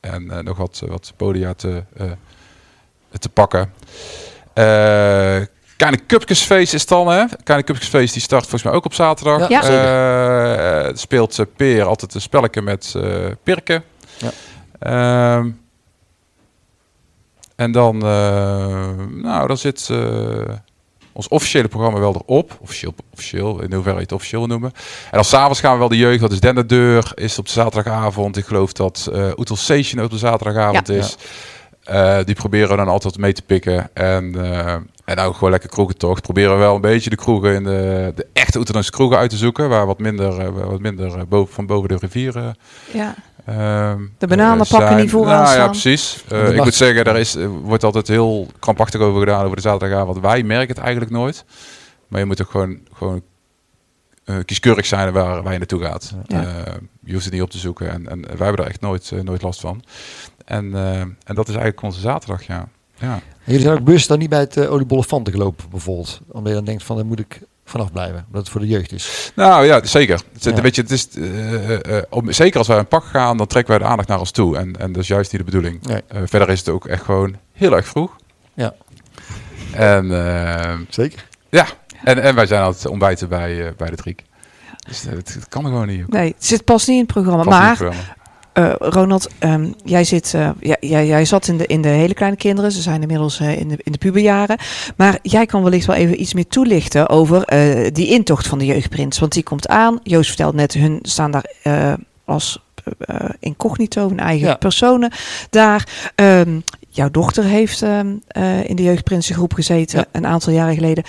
en 0.00 0.30
eh, 0.30 0.38
nog 0.38 0.56
wat, 0.56 0.82
wat 0.86 1.12
podia 1.16 1.54
te, 1.54 1.82
eh, 1.96 2.06
te 3.18 3.28
pakken. 3.28 3.72
Uh, 4.54 5.46
Kleine 5.76 6.06
Cupkesfeest 6.06 6.74
is 6.74 6.86
dan, 6.86 7.08
hè? 7.08 7.24
Kleine 7.42 7.66
Cupkesfeest 7.66 8.12
die 8.12 8.22
start 8.22 8.42
volgens 8.42 8.62
mij 8.62 8.72
ook 8.72 8.84
op 8.84 8.94
zaterdag. 8.94 9.48
Ja, 9.48 10.92
speelt 10.94 11.44
Peer 11.56 11.84
altijd 11.84 12.14
een 12.14 12.20
spelletje 12.20 12.62
met 12.62 12.94
Pirken. 13.42 13.84
Ja. 14.18 14.30
Ehm, 14.78 15.50
en 17.56 17.72
dan, 17.72 17.98
nou, 19.22 19.46
dan 19.46 19.58
zit 19.58 19.90
ons 21.18 21.28
officiële 21.28 21.68
programma 21.68 21.98
wel 21.98 22.14
erop. 22.14 22.58
Officieel, 22.60 22.94
officieel 23.12 23.62
in 23.62 23.72
hoeverre 23.72 23.96
je 23.96 24.02
het 24.02 24.12
officieel 24.12 24.46
noemen. 24.46 24.72
En 25.04 25.10
dan 25.10 25.24
s'avonds 25.24 25.60
gaan 25.60 25.72
we 25.72 25.78
wel 25.78 25.88
de 25.88 25.96
jeugd, 25.96 26.20
dat 26.20 26.32
is 26.32 26.40
Den 26.40 26.54
de 26.54 26.66
Deur, 26.66 27.12
is 27.14 27.38
op 27.38 27.46
de 27.46 27.52
zaterdagavond. 27.52 28.36
Ik 28.36 28.44
geloof 28.44 28.72
dat 28.72 29.08
uh, 29.12 29.30
Oetel 29.36 29.56
Station 29.56 30.04
op 30.04 30.10
de 30.10 30.18
zaterdagavond 30.18 30.88
is. 30.88 31.16
Uh, 31.90 32.18
die 32.24 32.34
proberen 32.34 32.68
we 32.68 32.76
dan 32.76 32.88
altijd 32.88 33.18
mee 33.18 33.32
te 33.32 33.42
pikken. 33.42 33.90
En, 33.94 34.24
uh, 34.36 34.72
en 35.04 35.16
nou 35.16 35.34
gewoon 35.34 35.50
lekker 35.50 35.68
kroegen 35.68 35.96
toch. 35.96 36.20
Proberen 36.20 36.52
we 36.52 36.58
wel 36.58 36.74
een 36.74 36.80
beetje 36.80 37.10
de 37.10 37.16
kroegen 37.16 37.54
in 37.54 37.64
de, 37.64 38.12
de 38.14 38.26
echte 38.32 38.58
Oetelandse 38.58 38.90
kroegen 38.90 39.18
uit 39.18 39.30
te 39.30 39.36
zoeken. 39.36 39.68
Waar 39.68 39.86
wat 39.86 39.98
minder, 39.98 40.52
wat 40.52 40.80
minder 40.80 41.28
boven, 41.28 41.54
van 41.54 41.66
boven 41.66 41.88
de 41.88 41.96
rivieren 41.96 42.56
ja. 42.92 43.14
Ehm, 43.48 44.02
de 44.18 44.26
bananen 44.26 44.66
pakken 44.66 44.96
niet 44.96 45.10
vooraan 45.10 45.42
nou, 45.42 45.56
Ja, 45.56 45.66
precies. 45.68 46.24
Uh, 46.32 46.50
ik 46.50 46.64
moet 46.64 46.74
zeggen, 46.74 47.04
daar 47.04 47.18
is, 47.18 47.36
wordt 47.62 47.84
altijd 47.84 48.08
heel 48.08 48.46
krampachtig 48.58 49.00
over 49.00 49.20
gedaan 49.20 49.44
over 49.44 49.56
de 49.56 49.62
zaterdagavond. 49.62 50.18
Wij 50.18 50.42
merken 50.42 50.68
het 50.68 50.78
eigenlijk 50.78 51.10
nooit. 51.12 51.44
Maar 52.08 52.20
je 52.20 52.26
moet 52.26 52.42
ook 52.42 52.50
gewoon, 52.50 52.78
gewoon 52.92 53.22
uh, 54.24 54.36
kieskeurig 54.44 54.86
zijn 54.86 55.12
waar, 55.12 55.42
waar 55.42 55.52
je 55.52 55.58
naartoe 55.58 55.82
gaat. 55.82 56.14
Ja. 56.26 56.42
Uh, 56.42 56.74
je 57.04 57.12
hoeft 57.12 57.24
het 57.24 57.32
niet 57.32 57.42
op 57.42 57.50
te 57.50 57.58
zoeken. 57.58 57.90
En, 57.90 58.08
en 58.08 58.20
wij 58.20 58.46
hebben 58.46 58.64
er 58.64 58.70
echt 58.70 58.80
nooit, 58.80 59.12
nooit 59.22 59.42
last 59.42 59.60
van. 59.60 59.82
En, 60.44 60.74
en 61.24 61.34
dat 61.34 61.48
is 61.48 61.54
eigenlijk 61.54 61.82
onze 61.82 62.00
zaterdag, 62.00 62.42
ja. 62.42 62.68
ja. 62.94 63.20
jullie 63.44 63.60
zijn 63.60 63.78
ook 63.78 63.84
bewust 63.84 64.08
dan 64.08 64.18
niet 64.18 64.28
bij 64.28 64.40
het 64.40 64.56
uh, 64.56 64.72
oliebollenfanten 64.72 65.32
gelopen, 65.32 65.70
bijvoorbeeld? 65.70 66.20
Omdat 66.28 66.48
je 66.48 66.54
dan 66.54 66.64
denkt 66.64 66.82
van, 66.82 66.96
dan 66.96 67.06
moet 67.06 67.18
ik 67.18 67.40
vanaf 67.68 67.92
blijven. 67.92 68.26
Dat 68.30 68.40
het 68.40 68.50
voor 68.50 68.60
de 68.60 68.66
jeugd 68.66 68.92
is. 68.92 69.32
Nou 69.34 69.66
ja, 69.66 69.84
zeker. 69.84 70.20
Het, 70.32 70.60
Weet 70.60 70.74
je, 70.74 70.82
het 70.82 70.90
is, 70.90 71.08
uh, 71.16 71.78
om, 72.10 72.32
zeker 72.32 72.58
als 72.58 72.68
wij 72.68 72.78
een 72.78 72.88
pak 72.88 73.04
gaan, 73.04 73.36
dan 73.36 73.46
trekken 73.46 73.72
wij 73.72 73.82
de 73.82 73.90
aandacht 73.90 74.08
naar 74.08 74.18
ons 74.18 74.30
toe. 74.30 74.56
En, 74.56 74.76
en 74.76 74.92
dat 74.92 75.02
is 75.02 75.08
juist 75.08 75.32
niet 75.32 75.40
de 75.40 75.50
bedoeling. 75.50 75.86
Nee. 75.86 76.02
verder 76.26 76.48
is 76.48 76.58
het 76.58 76.68
ook 76.68 76.86
echt 76.86 77.02
gewoon 77.04 77.36
heel 77.52 77.76
erg 77.76 77.86
vroeg. 77.86 78.16
Ja. 78.54 78.74
En, 79.72 80.86
zeker. 80.88 81.26
Ja, 81.48 81.66
en, 82.04 82.22
en 82.22 82.34
wij 82.34 82.46
zijn 82.46 82.62
altijd 82.62 82.86
ontbijten 82.86 83.28
bij, 83.28 83.74
bij 83.76 83.90
de 83.90 83.96
Triek. 83.96 84.24
Dus 84.88 85.02
het, 85.02 85.46
kan 85.48 85.64
er 85.64 85.70
gewoon 85.70 85.86
niet. 85.86 86.08
Nee, 86.08 86.34
het 86.34 86.46
zit 86.46 86.64
pas 86.64 86.86
niet 86.86 86.96
in 86.96 87.02
het 87.02 87.12
programma. 87.12 87.44
maar 87.44 88.16
uh, 88.58 88.72
Ronald, 88.78 89.28
um, 89.40 89.74
jij, 89.84 90.04
zit, 90.04 90.32
uh, 90.36 90.50
jij, 90.80 91.06
jij 91.06 91.24
zat 91.24 91.48
in 91.48 91.56
de, 91.56 91.66
in 91.66 91.82
de 91.82 91.88
hele 91.88 92.14
kleine 92.14 92.36
kinderen. 92.36 92.72
Ze 92.72 92.82
zijn 92.82 93.00
inmiddels 93.00 93.40
uh, 93.40 93.58
in, 93.58 93.68
de, 93.68 93.78
in 93.82 93.92
de 93.92 93.98
puberjaren. 93.98 94.58
Maar 94.96 95.18
jij 95.22 95.46
kan 95.46 95.62
wellicht 95.62 95.86
wel 95.86 95.96
even 95.96 96.20
iets 96.20 96.34
meer 96.34 96.46
toelichten 96.46 97.08
over 97.08 97.46
die 97.92 98.08
intocht 98.08 98.46
van 98.46 98.58
de 98.58 98.66
jeugdprins. 98.66 99.18
Want 99.18 99.32
die 99.32 99.42
komt 99.42 99.68
aan. 99.68 100.00
Joost 100.02 100.28
vertelt 100.28 100.54
net, 100.54 100.72
hun 100.72 100.98
staan 101.02 101.30
daar 101.30 101.44
als 102.24 102.62
incognito, 103.38 104.08
hun 104.08 104.20
eigen 104.20 104.48
ja. 104.48 104.54
personen 104.54 105.12
daar. 105.50 106.12
Um, 106.14 106.62
jouw 106.88 107.10
dochter 107.10 107.44
heeft 107.44 107.82
um, 107.82 108.22
in 108.62 108.76
de 108.76 108.82
jeugdprinsengroep 108.82 109.52
gezeten 109.52 109.98
ja. 109.98 110.04
een 110.12 110.26
aantal 110.26 110.52
jaren 110.52 110.74
geleden. 110.74 111.04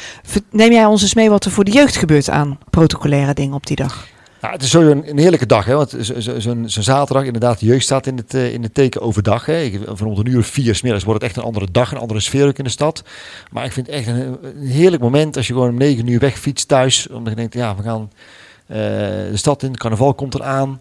Neem 0.51 0.71
jij 0.71 0.85
ons 0.85 1.01
eens 1.01 1.13
mee 1.13 1.29
wat 1.29 1.45
er 1.45 1.51
voor 1.51 1.63
de 1.63 1.71
jeugd 1.71 1.95
gebeurt 1.95 2.29
aan 2.29 2.59
protocolaire 2.69 3.33
dingen 3.33 3.55
op 3.55 3.65
die 3.65 3.75
dag? 3.75 4.07
Nou, 4.41 4.53
het 4.53 4.63
is 4.63 4.69
zo 4.69 4.81
een, 4.81 5.09
een 5.09 5.17
heerlijke 5.17 5.45
dag, 5.45 5.65
hè? 5.65 5.75
want 5.75 5.95
zo'n 6.17 6.69
zo 6.69 6.81
zaterdag, 6.81 7.25
inderdaad, 7.25 7.59
de 7.59 7.65
jeugd 7.65 7.83
staat 7.83 8.07
in 8.07 8.17
het, 8.17 8.33
uh, 8.33 8.53
in 8.53 8.63
het 8.63 8.73
teken 8.73 9.01
overdag. 9.01 9.45
Hè? 9.45 9.71
Van 9.85 10.07
rond 10.07 10.17
een 10.17 10.25
uur 10.25 10.39
of 10.39 10.47
vier 10.47 10.75
smiddags 10.75 11.03
wordt 11.03 11.21
het 11.21 11.29
echt 11.29 11.39
een 11.39 11.47
andere 11.47 11.67
dag, 11.71 11.91
een 11.91 11.97
andere 11.97 12.19
sfeer 12.19 12.47
ook 12.47 12.57
in 12.57 12.63
de 12.63 12.69
stad. 12.69 13.03
Maar 13.51 13.65
ik 13.65 13.71
vind 13.71 13.87
het 13.87 13.95
echt 13.95 14.07
een, 14.07 14.37
een 14.43 14.67
heerlijk 14.67 15.01
moment 15.01 15.37
als 15.37 15.47
je 15.47 15.53
gewoon 15.53 15.69
om 15.69 15.77
negen 15.77 16.07
uur 16.07 16.19
wegfietst 16.19 16.67
thuis. 16.67 17.07
Omdat 17.07 17.29
je 17.29 17.35
denkt, 17.35 17.53
ja, 17.53 17.75
we 17.75 17.83
gaan 17.83 18.11
uh, 18.67 18.77
de 18.77 19.31
stad 19.33 19.63
in, 19.63 19.77
carnaval 19.77 20.13
komt 20.13 20.35
eraan. 20.35 20.79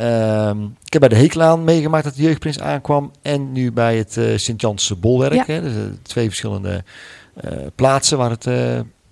Uh, 0.00 0.50
ik 0.84 0.92
heb 0.92 1.00
bij 1.00 1.08
de 1.08 1.16
Hekelaan 1.16 1.64
meegemaakt 1.64 2.04
dat 2.04 2.14
de 2.14 2.22
jeugdprins 2.22 2.60
aankwam. 2.60 3.10
En 3.22 3.52
nu 3.52 3.72
bij 3.72 3.96
het 3.96 4.16
uh, 4.16 4.36
Sint-Jans 4.36 4.98
Bolwerk. 5.00 5.34
Ja. 5.34 5.44
Hè? 5.46 5.62
Dus, 5.62 5.72
twee 6.02 6.26
verschillende 6.26 6.84
plaatsen 7.74 8.18
waar 8.18 8.30
het 8.30 8.48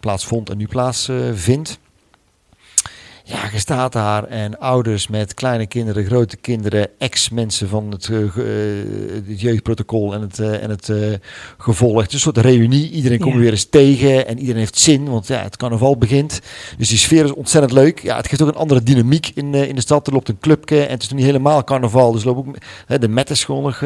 plaatsvond 0.00 0.50
en 0.50 0.56
nu 0.56 0.66
plaatsvindt. 0.66 1.78
Ja, 3.30 3.48
je 3.52 3.58
staat 3.58 3.92
daar 3.92 4.24
en 4.24 4.58
ouders 4.58 5.08
met 5.08 5.34
kleine 5.34 5.66
kinderen, 5.66 6.04
grote 6.04 6.36
kinderen, 6.36 6.88
ex-mensen 6.98 7.68
van 7.68 7.90
het, 7.90 8.08
uh, 8.08 8.34
het, 9.26 9.40
jeugdprotocol 9.40 10.14
en 10.14 10.20
het, 10.20 10.38
uh, 10.38 10.62
en 10.62 10.70
het 10.70 10.88
uh, 10.88 11.14
gevolg. 11.58 12.02
Het 12.02 12.12
een 12.12 12.18
soort 12.18 12.36
reunie. 12.36 12.90
Iedereen 12.90 13.18
komt 13.18 13.34
weer 13.34 13.50
eens 13.50 13.64
tegen 13.64 14.26
en 14.26 14.38
iedereen 14.38 14.60
heeft 14.60 14.78
zin, 14.78 15.08
want 15.08 15.26
ja, 15.26 15.42
het 15.42 15.56
carnaval 15.56 15.96
begint. 15.96 16.40
Dus 16.78 16.88
die 16.88 16.98
sfeer 16.98 17.24
is 17.24 17.32
ontzettend 17.32 17.72
leuk. 17.72 18.02
Ja, 18.02 18.16
het 18.16 18.28
geeft 18.28 18.42
ook 18.42 18.48
een 18.48 18.54
andere 18.54 18.82
dynamiek 18.82 19.30
in, 19.34 19.54
in 19.54 19.74
de 19.74 19.80
stad. 19.80 20.06
Er 20.06 20.12
loopt 20.12 20.28
een 20.28 20.38
clubje 20.40 20.84
en 20.84 20.90
het 20.90 21.02
is 21.02 21.08
nog 21.08 21.18
niet 21.18 21.26
helemaal 21.26 21.64
carnaval, 21.64 22.12
dus 22.12 22.24
loopt 22.24 22.38
ook 22.38 22.56
de 23.00 23.08
met 23.08 23.30
is 23.30 23.44
gewoon 23.44 23.62
nog 23.62 23.82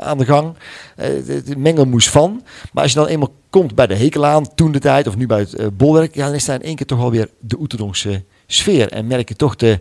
aan 0.00 0.18
de 0.18 0.24
gang. 0.24 0.54
de 0.96 1.56
mengelmoes 1.56 2.08
van. 2.10 2.42
Maar 2.72 2.82
als 2.82 2.92
je 2.92 2.98
dan 2.98 3.08
eenmaal 3.08 3.34
komt 3.50 3.74
bij 3.74 3.86
de 3.86 3.94
Hekelaan, 3.94 4.54
toen 4.54 4.72
de 4.72 4.78
tijd, 4.78 5.06
of 5.06 5.16
nu 5.16 5.26
bij 5.26 5.38
het 5.38 5.76
Bolwerk, 5.76 6.14
ja, 6.14 6.26
dan 6.26 6.34
is 6.34 6.44
daar 6.44 6.56
in 6.56 6.66
één 6.66 6.76
keer 6.76 6.86
toch 6.86 7.00
alweer 7.00 7.28
de 7.40 7.60
Oeterdonkse 7.60 8.22
sfeer. 8.52 8.92
En 8.92 9.06
merk 9.06 9.28
je 9.28 9.36
toch 9.36 9.56
de, 9.56 9.80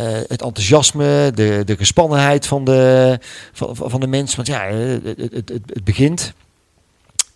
uh, 0.00 0.06
het 0.28 0.42
enthousiasme, 0.42 1.30
de, 1.34 1.62
de 1.64 1.76
gespannenheid 1.76 2.46
van 2.46 2.64
de, 2.64 3.18
van, 3.52 3.76
van 3.76 4.00
de 4.00 4.06
mensen. 4.06 4.36
Want 4.36 4.48
ja, 4.48 4.64
het, 4.66 5.18
het, 5.18 5.32
het, 5.32 5.62
het 5.66 5.84
begint. 5.84 6.32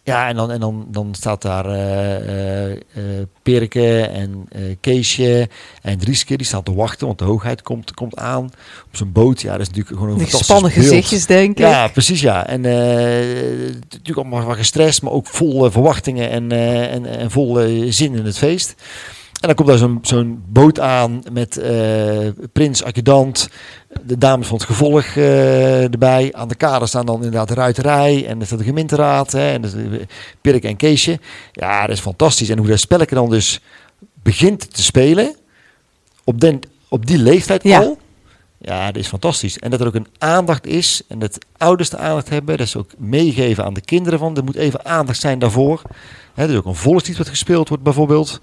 Ja, 0.03 0.29
en 0.29 0.37
dan, 0.37 0.51
en 0.51 0.61
dan, 0.61 0.87
dan 0.89 1.15
staat 1.15 1.43
daar 1.43 1.67
uh, 1.67 2.71
uh, 2.71 2.79
Perke 3.43 4.01
en 4.03 4.49
Keesje 4.81 5.49
en 5.83 5.99
Drieske. 5.99 6.37
Die 6.37 6.47
staan 6.47 6.63
te 6.63 6.75
wachten, 6.75 7.07
want 7.07 7.19
de 7.19 7.25
hoogheid 7.25 7.63
komt, 7.63 7.95
komt 7.95 8.17
aan 8.17 8.45
op 8.87 8.97
zijn 8.97 9.13
boot. 9.13 9.41
Ja, 9.41 9.53
dat 9.53 9.61
is 9.61 9.67
natuurlijk 9.67 9.97
gewoon 9.97 10.13
een 10.13 10.19
Die 10.19 10.37
spannende 10.37 10.81
gezichtjes, 10.81 11.27
denk 11.27 11.51
ik. 11.51 11.59
Ja, 11.59 11.89
precies, 11.89 12.21
ja. 12.21 12.47
En 12.47 12.61
natuurlijk 12.61 14.17
allemaal 14.17 14.45
wat 14.45 14.57
gestrest, 14.57 15.03
maar 15.03 15.13
ook 15.13 15.27
vol 15.27 15.71
verwachtingen 15.71 16.31
en, 16.31 16.53
en, 16.53 17.07
en 17.07 17.31
vol 17.31 17.55
zin 17.89 18.15
in 18.15 18.25
het 18.25 18.39
feest. 18.39 18.75
En 19.41 19.49
dan 19.49 19.55
komt 19.55 19.69
daar 19.69 19.79
zo'n 19.79 19.99
zo'n 20.03 20.45
boot 20.49 20.81
aan 20.81 21.23
met 21.33 21.59
uh, 21.59 22.29
prins, 22.53 22.85
adjudant, 22.85 23.49
de 24.03 24.19
dames 24.19 24.47
van 24.47 24.57
het 24.57 24.67
gevolg 24.67 25.05
uh, 25.05 25.83
erbij. 25.83 26.33
Aan 26.35 26.49
de 26.49 26.55
kade 26.55 26.87
staan 26.87 27.07
dan 27.07 27.17
inderdaad 27.17 27.49
de 27.49 27.55
ruiterij 27.55 28.27
en 28.27 28.41
er 28.41 28.47
staat 28.47 28.59
de 28.59 28.65
gemeenteraad 28.65 29.33
hè, 29.33 29.53
en 29.53 29.63
Pirk 30.41 30.65
en 30.65 30.77
Keesje. 30.77 31.19
Ja, 31.53 31.81
dat 31.81 31.97
is 31.97 32.01
fantastisch. 32.01 32.49
En 32.49 32.59
hoe 32.59 32.67
dat 32.67 32.79
spelletje 32.79 33.15
dan 33.15 33.31
dus 33.31 33.61
begint 34.23 34.75
te 34.75 34.83
spelen, 34.83 35.37
op, 36.25 36.41
den, 36.41 36.61
op 36.89 37.07
die 37.07 37.19
leeftijd 37.19 37.63
ja. 37.63 37.79
al. 37.79 37.99
Ja, 38.59 38.87
dat 38.87 39.03
is 39.03 39.09
fantastisch. 39.09 39.59
En 39.59 39.71
dat 39.71 39.81
er 39.81 39.87
ook 39.87 39.95
een 39.95 40.09
aandacht 40.19 40.67
is 40.67 41.03
en 41.09 41.19
dat 41.19 41.39
ouders 41.57 41.91
de 41.91 41.97
aandacht 41.97 42.29
hebben. 42.29 42.57
Dat 42.57 42.69
ze 42.69 42.79
ook 42.79 42.91
meegeven 42.99 43.65
aan 43.65 43.75
de 43.75 43.81
kinderen 43.81 44.19
van. 44.19 44.37
Er 44.37 44.45
moet 44.45 44.57
even 44.57 44.85
aandacht 44.85 45.21
zijn 45.21 45.39
daarvoor. 45.39 45.83
Er 46.35 46.51
is 46.51 46.57
ook 46.57 46.65
een 46.65 46.75
volkslied 46.75 47.17
wat 47.17 47.29
gespeeld 47.29 47.69
wordt 47.69 47.83
bijvoorbeeld. 47.83 48.41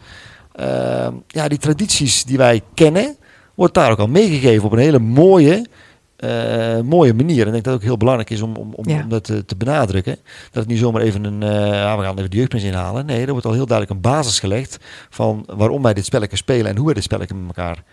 Ehm, 0.53 1.13
ja, 1.27 1.47
die 1.47 1.57
tradities 1.57 2.23
die 2.23 2.37
wij 2.37 2.61
kennen, 2.73 3.15
wordt 3.55 3.73
daar 3.73 3.91
ook 3.91 3.99
al 3.99 4.07
meegegeven 4.07 4.65
op 4.65 4.71
een 4.71 4.77
hele 4.77 4.99
mooie, 4.99 5.65
uh, 6.19 6.79
mooie 6.79 7.13
manier. 7.13 7.41
En 7.41 7.47
ik 7.47 7.51
denk 7.53 7.63
dat 7.63 7.73
het 7.73 7.73
ook 7.73 7.87
heel 7.87 7.97
belangrijk 7.97 8.29
is 8.29 8.41
om, 8.41 8.55
om, 8.55 8.73
om, 8.73 9.09
dat 9.09 9.23
te, 9.23 9.45
te, 9.45 9.55
benadrukken. 9.55 10.17
Dat 10.51 10.63
het 10.63 10.67
niet 10.67 10.79
zomaar 10.79 11.01
even 11.01 11.23
een, 11.23 11.41
uh, 11.41 11.97
we 11.97 12.03
gaan 12.03 12.17
even 12.17 12.29
de 12.29 12.37
jeugdprins 12.37 12.65
inhalen. 12.65 13.05
Nee, 13.05 13.25
er 13.25 13.31
wordt 13.31 13.45
al 13.45 13.53
heel 13.53 13.65
duidelijk 13.65 13.95
een 13.95 14.11
basis 14.11 14.39
gelegd 14.39 14.77
van 15.09 15.43
waarom 15.47 15.81
wij 15.81 15.93
dit 15.93 16.05
spelletje 16.05 16.37
spelen 16.37 16.65
en 16.65 16.75
hoe 16.75 16.85
wij 16.85 16.93
dit 16.93 17.03
spelletje 17.03 17.35
met 17.35 17.55
elkaar 17.55 17.83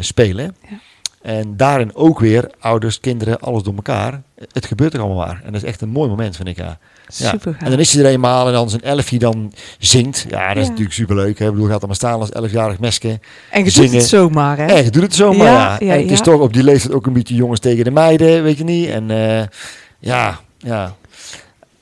spelen. 0.00 0.56
Ja. 0.68 0.76
En 1.22 1.56
daarin 1.56 1.94
ook 1.94 2.20
weer 2.20 2.50
ouders, 2.60 3.00
kinderen, 3.00 3.40
alles 3.40 3.62
door 3.62 3.74
elkaar. 3.74 4.22
Het 4.52 4.66
gebeurt 4.66 4.94
er 4.94 5.00
allemaal 5.00 5.26
maar. 5.26 5.40
En 5.44 5.52
dat 5.52 5.62
is 5.62 5.68
echt 5.68 5.80
een 5.80 5.88
mooi 5.88 6.08
moment, 6.08 6.36
vind 6.36 6.48
ik. 6.48 6.56
Ja. 6.56 6.78
Super 7.08 7.56
En 7.58 7.70
dan 7.70 7.78
is 7.78 7.92
hij 7.92 8.04
er 8.04 8.10
eenmaal 8.10 8.46
en 8.46 8.52
dan 8.52 8.70
zijn 8.70 8.82
elfje 8.82 9.18
dan 9.18 9.52
zingt. 9.78 10.26
Ja, 10.28 10.48
dat 10.48 10.62
is 10.62 10.68
natuurlijk 10.68 10.94
superleuk. 10.94 11.38
Hè? 11.38 11.46
Ik 11.46 11.52
bedoel, 11.52 11.68
gaat 11.68 11.80
er 11.80 11.86
maar 11.86 11.96
staan 11.96 12.20
als 12.20 12.30
elfjarig 12.30 12.78
meske. 12.78 13.20
En 13.50 13.64
je 13.64 13.70
zingen. 13.70 13.90
doet 13.90 14.00
het 14.00 14.08
zomaar, 14.08 14.56
hè? 14.56 14.66
En 14.66 14.84
je 14.84 14.90
doet 14.90 15.02
het 15.02 15.14
zomaar, 15.14 15.46
ja. 15.46 15.76
ja. 15.78 15.94
en 15.94 16.00
het 16.00 16.10
is 16.10 16.20
toch 16.20 16.40
op 16.40 16.52
die 16.52 16.62
leeftijd 16.62 16.94
ook 16.94 17.06
een 17.06 17.12
beetje 17.12 17.34
jongens 17.34 17.60
tegen 17.60 17.84
de 17.84 17.90
meiden, 17.90 18.42
weet 18.42 18.58
je 18.58 18.64
niet. 18.64 18.88
En 18.88 19.10
uh, 19.10 19.42
ja, 19.98 20.40
ja. 20.58 20.94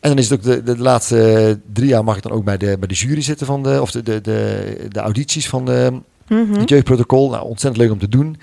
En 0.00 0.09
dan 0.09 0.18
is 0.18 0.31
het 0.31 0.38
ook 0.38 0.44
de, 0.44 0.62
de, 0.62 0.79
laatste 0.79 1.61
drie 1.72 1.88
jaar 1.88 2.05
mag 2.05 2.16
ik 2.16 2.22
dan 2.22 2.33
ook 2.33 2.44
bij 2.44 2.57
de, 2.57 2.76
bij 2.79 2.88
de 2.88 2.94
jury 2.94 3.22
zitten 3.22 3.46
van 3.46 3.62
de, 3.62 3.81
of 3.81 3.90
de, 3.90 4.03
de, 4.03 4.20
de, 4.20 4.87
de 4.88 5.00
audities 5.00 5.48
van 5.48 5.64
de, 5.64 5.88
mm 5.90 6.03
-hmm. 6.26 6.59
het 6.59 6.68
jeugdprotocol. 6.68 7.31
Nou, 7.31 7.44
ontzettend 7.44 7.83
leuk 7.83 7.92
om 7.92 7.98
te 7.98 8.09
doen. 8.09 8.37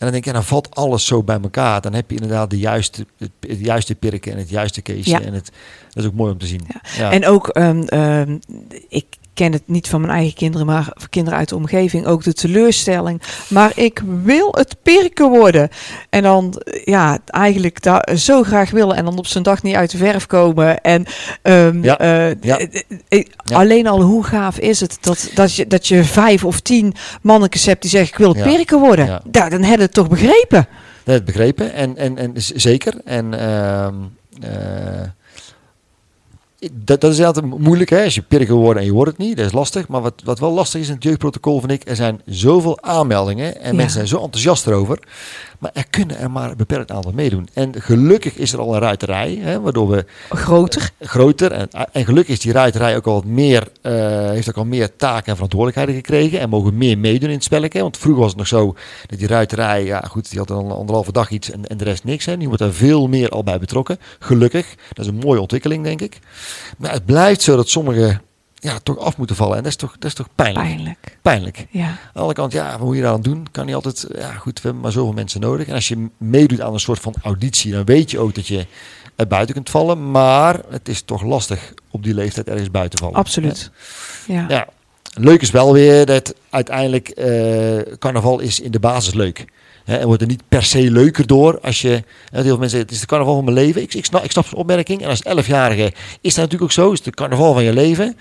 En 0.00 0.06
dan 0.06 0.10
denk 0.10 0.24
je, 0.24 0.32
dan 0.32 0.44
valt 0.44 0.74
alles 0.74 1.06
zo 1.06 1.22
bij 1.22 1.38
elkaar. 1.42 1.80
Dan 1.80 1.94
heb 1.94 2.10
je 2.10 2.16
inderdaad 2.16 2.50
de 2.50 2.58
juiste, 2.58 3.06
het, 3.18 3.30
juiste 3.40 3.94
pirken 3.94 4.32
en 4.32 4.38
het 4.38 4.48
juiste 4.48 4.82
keesje. 4.82 5.20
En 5.20 5.34
het, 5.34 5.52
dat 5.92 6.02
is 6.02 6.10
ook 6.10 6.14
mooi 6.14 6.32
om 6.32 6.38
te 6.38 6.46
zien. 6.46 6.66
Ja. 6.96 7.12
En 7.12 7.26
ook, 7.26 7.56
um, 7.56 7.84
um, 7.94 8.40
ik 8.88 9.06
ken 9.34 9.52
het 9.52 9.62
niet 9.66 9.88
van 9.88 10.00
mijn 10.00 10.12
eigen 10.12 10.34
kinderen, 10.34 10.66
maar 10.66 10.88
van 10.94 11.08
kinderen 11.08 11.38
uit 11.38 11.48
de 11.48 11.56
omgeving. 11.56 12.06
Ook 12.06 12.22
de 12.24 12.32
teleurstelling. 12.32 13.22
Maar 13.48 13.72
ik 13.74 14.02
wil 14.22 14.48
het 14.52 14.76
perken 14.82 15.28
worden. 15.30 15.68
En 16.10 16.22
dan, 16.22 16.62
ja, 16.84 17.18
eigenlijk 17.26 17.82
daar 17.82 18.08
zo 18.16 18.42
graag 18.42 18.70
willen. 18.70 18.96
En 18.96 19.04
dan 19.04 19.18
op 19.18 19.26
zijn 19.26 19.44
dag 19.44 19.62
niet 19.62 19.74
uit 19.74 19.90
de 19.90 19.96
verf 19.98 20.26
komen. 20.26 20.80
En 20.80 21.04
um, 21.42 21.82
Ja, 21.84 21.98
eh, 21.98 22.34
ja. 22.40 22.58
eh, 22.58 22.80
eh, 23.08 23.24
Ja. 23.44 23.56
alleen 23.56 23.86
al 23.86 24.02
hoe 24.02 24.24
gaaf 24.24 24.58
is 24.58 24.80
het 24.80 24.98
dat, 25.00 25.30
dat, 25.34 25.54
je, 25.54 25.66
dat 25.66 25.86
je 25.86 26.04
vijf 26.04 26.44
of 26.44 26.60
tien 26.60 26.94
mannetjes 27.22 27.66
hebt 27.66 27.82
die 27.82 27.90
zeggen: 27.90 28.10
Ik 28.10 28.18
wil 28.18 28.34
het 28.34 28.42
perken 28.54 28.78
worden. 28.78 29.06
Ja. 29.06 29.22
Nou, 29.30 29.50
dan 29.50 29.62
heb 29.62 29.76
je 29.76 29.82
het 29.82 29.92
toch 29.94 30.08
begrepen. 30.08 30.66
Dat 31.04 31.16
ik 31.16 31.24
begrepen. 31.24 31.72
En, 31.72 31.96
en, 31.96 32.18
en 32.18 32.32
zeker. 32.36 32.94
En 33.04 33.34
ehm, 33.40 33.94
eh, 34.40 35.00
dat, 36.72 37.00
dat 37.00 37.12
is 37.12 37.20
altijd 37.22 37.44
mo- 37.46 37.58
moeilijk, 37.58 37.90
hè? 37.90 38.04
Als 38.04 38.14
je 38.14 38.22
pirker 38.22 38.54
wordt 38.54 38.78
en 38.80 38.84
je 38.86 38.92
wordt 38.92 39.10
het 39.10 39.20
niet, 39.20 39.36
dat 39.36 39.46
is 39.46 39.52
lastig. 39.52 39.88
Maar 39.88 40.00
wat, 40.00 40.14
wat 40.24 40.38
wel 40.38 40.52
lastig 40.52 40.80
is 40.80 40.88
in 40.88 40.94
het 40.94 41.02
jeugdprotocol, 41.02 41.60
vind 41.60 41.72
ik, 41.72 41.88
er 41.88 41.96
zijn 41.96 42.20
zoveel 42.26 42.82
aanmeldingen 42.82 43.60
en 43.60 43.70
Ja. 43.70 43.74
mensen 43.76 43.92
zijn 43.96 44.08
zo 44.08 44.22
enthousiast 44.22 44.66
erover. 44.66 44.98
Maar 45.60 45.70
er 45.74 45.86
kunnen 45.90 46.18
er 46.18 46.30
maar 46.30 46.50
een 46.50 46.56
beperkt 46.56 46.90
aantal 46.90 47.12
meedoen. 47.12 47.48
En 47.52 47.74
gelukkig 47.78 48.36
is 48.36 48.52
er 48.52 48.58
al 48.58 48.74
een 48.74 48.80
ruiterij, 48.80 49.38
hè, 49.40 49.60
waardoor 49.60 49.88
we 49.88 50.04
Groter. 50.28 50.90
groter. 51.00 51.52
En, 51.52 51.68
en 51.92 52.04
gelukkig 52.04 52.34
is 52.34 52.40
die 52.40 52.52
ruiterij 52.52 52.96
ook 52.96 53.06
al 53.06 53.14
wat 53.14 53.24
meer, 53.24 53.68
eh, 53.82 53.92
heeft 54.30 54.48
ook 54.48 54.56
al 54.56 54.64
meer 54.64 54.96
taken 54.96 55.26
en 55.26 55.34
verantwoordelijkheden 55.34 55.94
gekregen. 55.94 56.40
En 56.40 56.48
mogen 56.48 56.76
meer 56.76 56.98
meedoen 56.98 57.28
in 57.28 57.34
het 57.34 57.44
spelletje. 57.44 57.82
Want 57.82 57.96
vroeger 57.96 58.20
was 58.20 58.30
het 58.30 58.38
nog 58.38 58.46
zo 58.48 58.76
dat 59.06 59.18
die 59.18 59.28
ruiterij, 59.28 59.84
ja 59.84 60.00
goed, 60.00 60.30
die 60.30 60.38
had 60.38 60.48
dan 60.48 60.64
een 60.64 60.70
anderhalve 60.70 61.12
dag 61.12 61.30
iets 61.30 61.50
en, 61.50 61.66
en 61.66 61.76
de 61.76 61.84
rest 61.84 62.04
niks. 62.04 62.24
Hè. 62.24 62.36
Nu 62.36 62.46
wordt 62.46 62.62
er 62.62 62.74
veel 62.74 63.08
meer 63.08 63.28
al 63.28 63.42
bij 63.42 63.58
betrokken. 63.58 63.98
Gelukkig. 64.18 64.74
Dat 64.92 65.04
is 65.04 65.10
een 65.10 65.18
mooie 65.18 65.40
ontwikkeling, 65.40 65.84
denk 65.84 66.00
ik. 66.00 66.18
Maar 66.78 66.92
het 66.92 67.04
blijft 67.04 67.42
zo 67.42 67.56
dat 67.56 67.68
sommigen 67.68 68.22
ja, 68.60 68.78
toch 68.78 68.98
af 68.98 69.16
moeten 69.16 69.36
vallen. 69.36 69.56
En 69.56 69.62
dat 69.62 69.72
is 69.72 69.78
toch, 69.78 69.92
dat 69.92 70.04
is 70.04 70.14
toch 70.14 70.28
pijnlijk. 70.34 70.66
Pijnlijk. 70.66 71.18
Pijnlijk. 71.22 71.66
Ja. 71.70 71.86
Aan 71.86 71.98
de 72.12 72.18
andere 72.18 72.34
kant, 72.34 72.52
ja, 72.52 72.78
moet 72.78 72.96
je 72.96 73.02
daar 73.02 73.12
aan 73.12 73.22
doen? 73.22 73.46
Kan 73.50 73.66
niet 73.66 73.74
altijd, 73.74 74.06
ja 74.14 74.32
goed, 74.32 74.54
we 74.54 74.62
hebben 74.62 74.82
maar 74.82 74.92
zoveel 74.92 75.12
mensen 75.12 75.40
nodig. 75.40 75.66
En 75.66 75.74
als 75.74 75.88
je 75.88 76.08
meedoet 76.16 76.60
aan 76.60 76.72
een 76.72 76.80
soort 76.80 77.00
van 77.00 77.14
auditie, 77.22 77.72
dan 77.72 77.84
weet 77.84 78.10
je 78.10 78.18
ook 78.18 78.34
dat 78.34 78.46
je 78.46 78.66
er 79.16 79.26
buiten 79.26 79.54
kunt 79.54 79.70
vallen. 79.70 80.10
Maar 80.10 80.60
het 80.68 80.88
is 80.88 81.02
toch 81.02 81.22
lastig 81.22 81.74
op 81.90 82.02
die 82.02 82.14
leeftijd 82.14 82.48
ergens 82.48 82.70
buiten 82.70 82.98
vallen. 82.98 83.14
Absoluut. 83.14 83.70
Ja. 84.26 84.44
Ja. 84.48 84.68
Leuk 85.18 85.42
is 85.42 85.50
wel 85.50 85.72
weer 85.72 86.06
dat 86.06 86.34
uiteindelijk 86.50 87.08
eh, 87.08 87.94
carnaval 87.98 88.40
is 88.40 88.60
in 88.60 88.70
de 88.70 88.80
basis 88.80 89.14
leuk. 89.14 89.44
Hè, 89.84 89.96
en 89.96 90.06
wordt 90.06 90.22
er 90.22 90.28
niet 90.28 90.42
per 90.48 90.62
se 90.62 90.90
leuker 90.90 91.26
door 91.26 91.60
als 91.60 91.80
je... 91.80 92.02
Heel 92.30 92.42
veel 92.42 92.58
mensen 92.58 92.78
het 92.78 92.90
is 92.90 93.00
de 93.00 93.06
carnaval 93.06 93.34
van 93.34 93.44
mijn 93.44 93.56
leven. 93.56 93.82
Ik, 93.82 93.94
ik, 93.94 94.04
snap, 94.04 94.24
ik 94.24 94.30
snap 94.30 94.44
zijn 94.44 94.60
opmerking. 94.60 95.02
En 95.02 95.08
als 95.08 95.22
11-jarige 95.28 95.92
is 96.20 96.34
dat 96.34 96.44
natuurlijk 96.44 96.62
ook 96.62 96.72
zo. 96.72 96.90
Is 96.90 96.96
het 96.96 97.04
de 97.04 97.10
carnaval 97.10 97.52
van 97.52 97.62
je 97.62 97.72
leven. 97.72 98.16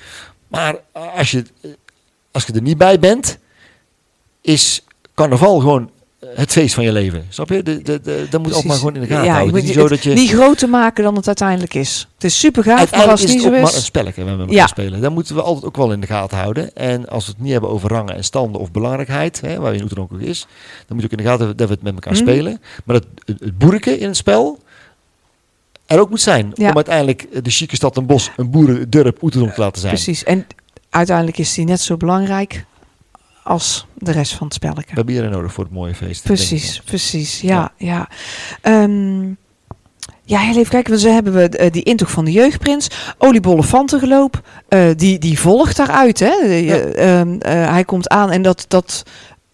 Maar 0.47 0.75
als 0.91 1.31
je, 1.31 1.43
als 2.31 2.45
je 2.45 2.53
er 2.53 2.61
niet 2.61 2.77
bij 2.77 2.99
bent, 2.99 3.37
is 4.41 4.83
carnaval 5.15 5.59
gewoon 5.59 5.89
het 6.25 6.51
feest 6.51 6.73
van 6.73 6.83
je 6.83 6.91
leven. 6.91 7.25
Snap 7.29 7.49
je? 7.49 7.63
De, 7.63 7.81
de, 7.81 8.01
de, 8.01 8.27
dat 8.29 8.41
moet 8.41 8.53
ook 8.53 8.63
maar 8.63 8.77
gewoon 8.77 8.95
in 8.95 9.01
de 9.01 9.07
gaten 9.07 9.25
ja, 9.25 9.33
houden. 9.33 9.55
Het 9.55 9.63
niet 9.63 9.73
zo 9.73 9.87
dat 9.87 10.03
je... 10.03 10.13
niet 10.13 10.29
groter 10.31 10.69
maken 10.69 11.03
dan 11.03 11.15
het 11.15 11.27
uiteindelijk 11.27 11.73
is. 11.73 12.07
Het 12.13 12.23
is 12.23 12.39
super 12.39 12.63
gaaf, 12.63 12.91
maar 12.91 13.07
als 13.07 13.21
is 13.21 13.25
het 13.25 13.33
niet 13.35 13.41
zo 13.43 13.49
maar 13.49 13.59
een 13.59 13.65
is... 13.65 13.85
spelletje 13.85 14.23
met 14.23 14.35
Ja. 14.37 14.45
elkaar 14.45 14.67
spelen. 14.67 15.01
Dat 15.01 15.11
moeten 15.11 15.35
we 15.35 15.41
altijd 15.41 15.65
ook 15.65 15.77
wel 15.77 15.91
in 15.91 16.01
de 16.01 16.07
gaten 16.07 16.37
houden. 16.37 16.75
En 16.75 17.09
als 17.09 17.25
we 17.25 17.31
het 17.31 17.41
niet 17.41 17.51
hebben 17.51 17.69
over 17.69 17.89
rangen 17.89 18.15
en 18.15 18.23
standen 18.23 18.61
of 18.61 18.71
belangrijkheid, 18.71 19.41
hè, 19.41 19.59
waar 19.59 19.75
je 19.75 19.83
ook 19.97 20.11
is, 20.19 20.39
dan 20.87 20.97
moet 20.97 20.99
je 20.99 21.05
ook 21.05 21.17
in 21.19 21.25
de 21.25 21.29
gaten 21.29 21.57
dat 21.57 21.67
we 21.67 21.73
het 21.73 21.83
met 21.83 21.93
elkaar 21.93 22.13
Mhm. 22.13 22.21
spelen. 22.21 22.61
Maar 22.85 22.95
het, 22.95 23.05
het, 23.25 23.57
boerken 23.57 23.99
in 23.99 24.07
het 24.07 24.17
spel 24.17 24.59
er 25.85 25.99
ook 25.99 26.09
moet 26.09 26.21
zijn. 26.21 26.51
Ja. 26.53 26.69
Om 26.69 26.75
uiteindelijk 26.75 27.43
de 27.43 27.49
chique 27.49 27.75
stad 27.75 27.97
en 27.97 28.05
bos 28.05 28.31
een 28.37 28.49
boerendurp 28.49 29.23
Oeterdom 29.23 29.53
te 29.53 29.59
laten 29.61 29.81
zijn. 29.81 29.93
Precies. 29.93 30.23
En 30.23 30.47
uiteindelijk 30.89 31.37
is 31.37 31.53
die 31.53 31.65
net 31.65 31.81
zo 31.81 31.97
belangrijk 31.97 32.65
als 33.49 33.85
de 33.97 34.11
rest 34.11 34.33
van 34.33 34.47
het 34.47 34.57
We 34.59 34.65
spelletje. 34.67 34.95
hebben 34.95 35.13
iedereen 35.13 35.33
nodig 35.35 35.53
voor 35.53 35.63
het 35.63 35.73
mooie 35.73 35.95
feest. 35.95 36.23
Precies, 36.23 36.81
precies. 36.85 37.41
Ja, 37.41 37.71
ja. 37.77 38.07
Ehm, 38.61 39.21
ja, 40.23 40.39
heel 40.39 40.57
even 40.57 40.69
kijken. 40.69 40.89
Want 40.89 41.01
ze 41.01 41.09
hebben 41.09 41.33
we 41.33 41.49
eh, 41.49 41.71
die 41.71 41.83
intocht 41.83 42.11
van 42.11 42.25
de 42.25 42.31
jeugdprins. 42.31 42.87
Oliebollenfantengeloop. 43.17 44.41
eh 44.67 44.89
die, 44.95 45.19
die 45.19 45.39
volgt 45.39 45.75
daaruit. 45.77 46.19
Hè? 46.19 46.33
Ja. 46.45 46.75
ehm, 46.77 47.39
eh, 47.39 47.69
hij 47.71 47.83
komt 47.83 48.09
aan 48.09 48.31
en 48.31 48.41
dat, 48.41 48.65
dat, 48.67 49.03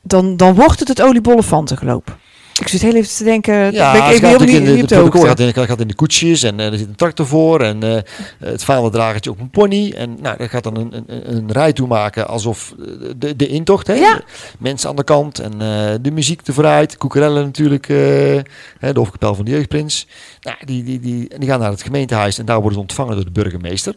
dan, 0.02 0.38
dan 0.38 0.54
wordt 0.56 0.80
het 0.80 0.88
het 0.88 1.02
oliebollenfantengeloop. 1.02 2.18
Ik 2.62 2.68
zit 2.68 2.82
heel 2.82 2.96
even 2.96 3.16
te 3.16 3.24
denken. 3.24 3.72
Ja, 3.72 3.92
ben 3.92 4.16
ik 4.16 4.24
even 4.24 4.40
niet, 4.40 4.50
in 4.50 4.86
de, 4.86 5.12
gaat 5.12 5.40
in, 5.40 5.54
gaat 5.54 5.80
in 5.80 5.88
de 5.88 5.96
koetsjes 5.96 6.44
en 6.44 6.60
eh, 6.60 6.72
er 6.72 6.78
zit 6.78 6.88
een 6.88 6.96
tractor 6.96 7.28
voor 7.28 7.62
en 7.62 7.84
eh, 7.84 8.02
het 8.40 8.64
vaandeldragertje 8.64 9.32
op 9.32 9.40
een 9.40 9.50
pony. 9.50 9.94
En 9.98 10.18
nou, 10.22 10.38
dat 10.38 10.50
gaat 10.50 10.64
dan 10.64 10.78
een, 10.78 10.94
een, 10.94 11.36
een 11.36 11.52
rij 11.52 11.74
toe 11.74 11.88
maken 11.88 12.28
alsof 12.28 12.74
de, 13.18 13.36
de 13.36 13.48
intocht, 13.48 13.88
hè? 13.88 13.94
Ja. 13.94 14.22
Mensen 14.60 14.90
aan 14.90 14.96
de 14.96 15.04
kant 15.04 15.40
en 15.40 15.52
eh, 15.52 15.94
de 16.02 16.12
muziek 16.12 16.42
te 16.42 16.54
vooruit. 16.54 16.98
Koekerellen 16.98 17.44
natuurlijk, 17.44 17.88
hè, 17.88 18.94
de 18.94 19.00
hoofdkapel 19.00 19.36
van 19.36 19.46
de 19.46 19.52
jeugdprins. 19.52 20.08
Nou, 20.42 20.58
die, 20.66 20.84
die, 20.84 21.00
die, 21.00 21.38
die 21.38 21.50
gaan 21.50 21.60
naar 21.60 21.72
het 21.72 21.84
gemeentehuis 21.84 22.38
en 22.38 22.46
daar 22.46 22.56
worden 22.56 22.74
ze 22.74 22.80
ontvangen 22.80 23.16
door 23.16 23.26
de 23.26 23.32
burgemeester. 23.32 23.96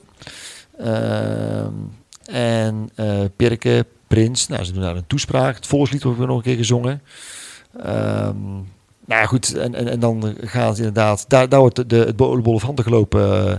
Ehm, 0.79 1.73
en 2.25 2.91
Pirke, 3.37 3.87
Prins, 4.07 4.49
nou, 4.49 4.65
ze 4.65 4.73
doen 4.73 4.83
daar 4.83 4.97
een 4.97 5.07
toespraak. 5.07 5.55
Het 5.55 5.67
volkslied 5.67 6.03
wordt 6.03 6.19
nog 6.19 6.37
een 6.37 6.43
keer 6.43 6.57
gezongen. 6.57 7.03
Ehm, 7.77 8.43
nou 9.07 9.21
ja, 9.21 9.27
goed, 9.27 9.55
en, 9.57 9.75
en, 9.75 9.89
en 9.89 10.01
dan 10.01 10.35
gaan 10.41 10.73
ze 10.75 10.79
inderdaad, 10.79 11.25
daar, 11.29 11.49
daar 11.49 11.61
wordt 11.61 11.77
de, 11.77 11.87
de, 11.87 11.97
het 11.97 12.17
bolle 12.17 12.59
van 12.61 12.79
gelopen 12.83 13.49
eh, 13.49 13.55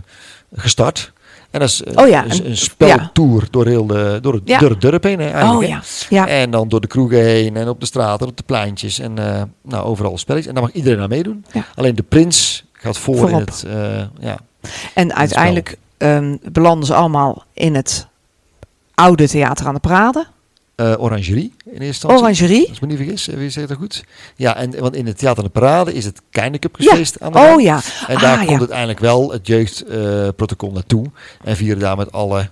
gestart. 0.54 1.12
En 1.52 1.60
dat 1.60 1.70
is 1.70 1.84
eh, 1.84 2.04
Oh 2.04 2.08
ja, 2.10 2.24
een, 2.24 2.30
en- 2.32 2.46
een 2.46 2.58
speltour 2.58 3.48
door, 3.50 3.66
heel 3.68 3.86
de, 3.86 4.20
door, 4.22 4.34
het, 4.34 4.42
Ja. 4.46 4.60
door 4.60 4.70
het 4.70 4.82
dorp 4.82 5.04
heen. 5.04 5.20
Eigenlijk, 5.20 5.54
Oh 5.54 5.64
ja. 5.68 5.82
ja. 6.10 6.28
En 6.28 6.52
dan 6.52 6.68
door 6.70 6.82
de 6.82 6.88
kroegen 6.88 7.18
heen 7.24 7.56
en 7.58 7.68
op 7.70 7.80
de 7.80 7.86
straten, 7.86 8.28
op 8.28 8.38
de 8.38 8.44
pleintjes 8.44 9.00
en 9.00 9.18
eh, 9.36 9.42
nou, 9.62 9.84
overal 9.86 10.18
spelletjes. 10.18 10.48
En 10.50 10.54
daar 10.56 10.64
mag 10.64 10.74
iedereen 10.74 11.00
aan 11.02 11.10
meedoen. 11.10 11.46
Alleen 11.76 11.96
de 11.96 12.04
prins 12.04 12.66
gaat 12.74 12.98
voor 12.98 13.30
in 13.30 13.36
het, 13.36 13.66
ja. 14.20 14.38
En 14.94 15.16
uiteindelijk 15.16 15.78
ehm, 15.98 16.38
belanden 16.52 16.86
ze 16.86 16.94
allemaal 16.94 17.44
in 17.54 17.76
het 17.76 18.08
oude 18.96 19.28
theater 19.28 19.68
aan 19.68 19.74
de 19.74 19.80
Parade. 19.80 20.28
Eh, 20.80 20.94
orangerie 21.04 21.54
in 21.66 21.72
eerste 21.72 21.86
instantie. 21.86 22.20
Orangerie. 22.20 22.68
Als 22.68 22.76
ik 22.76 22.82
me 22.82 22.88
niet 22.88 22.98
vergis, 22.98 23.28
eh, 23.28 23.36
wie 23.38 23.50
zegt 23.50 23.68
dat 23.68 23.78
goed? 23.78 24.04
Ja, 24.36 24.56
en 24.56 24.80
want 24.80 24.96
in 24.96 25.06
het 25.08 25.18
Theater 25.18 25.38
aan 25.44 25.50
de 25.54 25.60
Parade 25.60 25.94
is 25.94 26.06
het 26.06 26.16
Ja. 26.16 26.42
Keinekupjesfeest 26.42 27.20
aan 27.22 27.32
de. 27.32 27.38
Oh 27.40 27.62
ja. 27.62 27.80
En 28.08 28.18
daar 28.20 28.32
Ah, 28.32 28.38
komt 28.38 28.50
ja. 28.50 28.58
uiteindelijk 28.60 29.00
wel 29.00 29.32
het 29.32 29.48
jeugdprotocol 29.48 30.72
naartoe. 30.72 31.06
En 31.44 31.56
vieren 31.56 31.80
daar 31.80 31.98
met 31.98 32.12
alle 32.12 32.50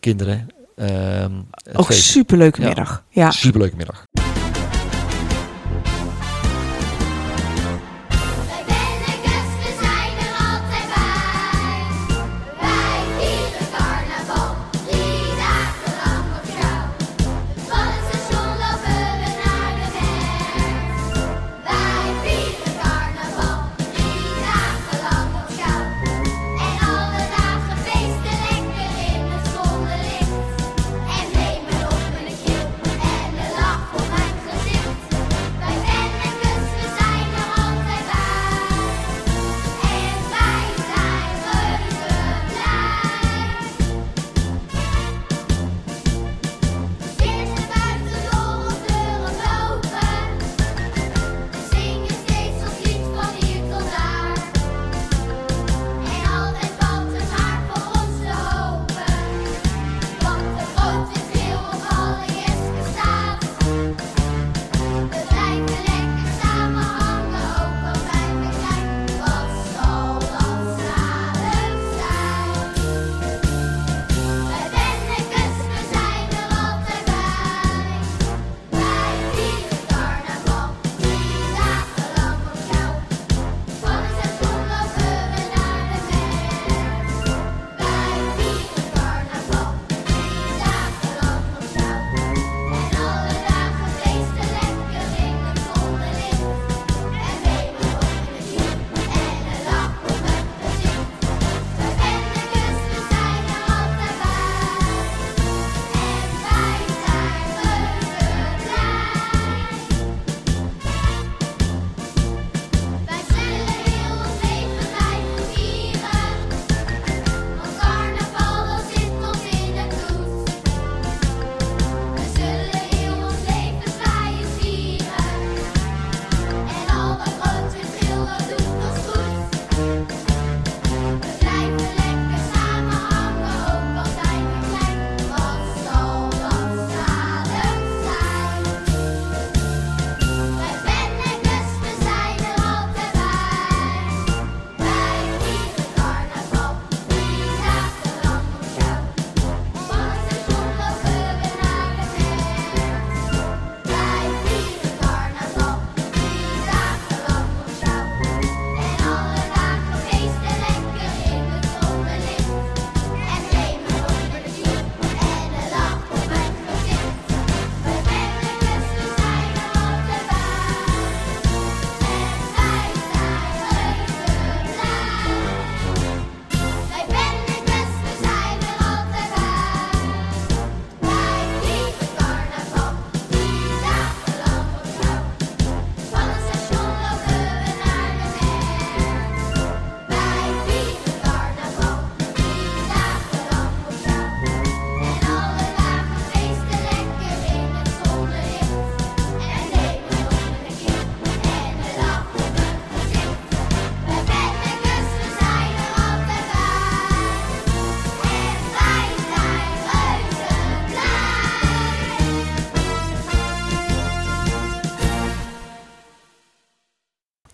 kinderen 0.00 0.46
ehm 0.76 1.30
Ook 1.72 1.86
feest. 1.86 2.02
superleuke 2.04 2.60
Ja. 2.60 2.66
middag. 2.66 3.02
Ja. 3.10 3.30
Superleuke 3.30 3.76
middag. 3.76 4.04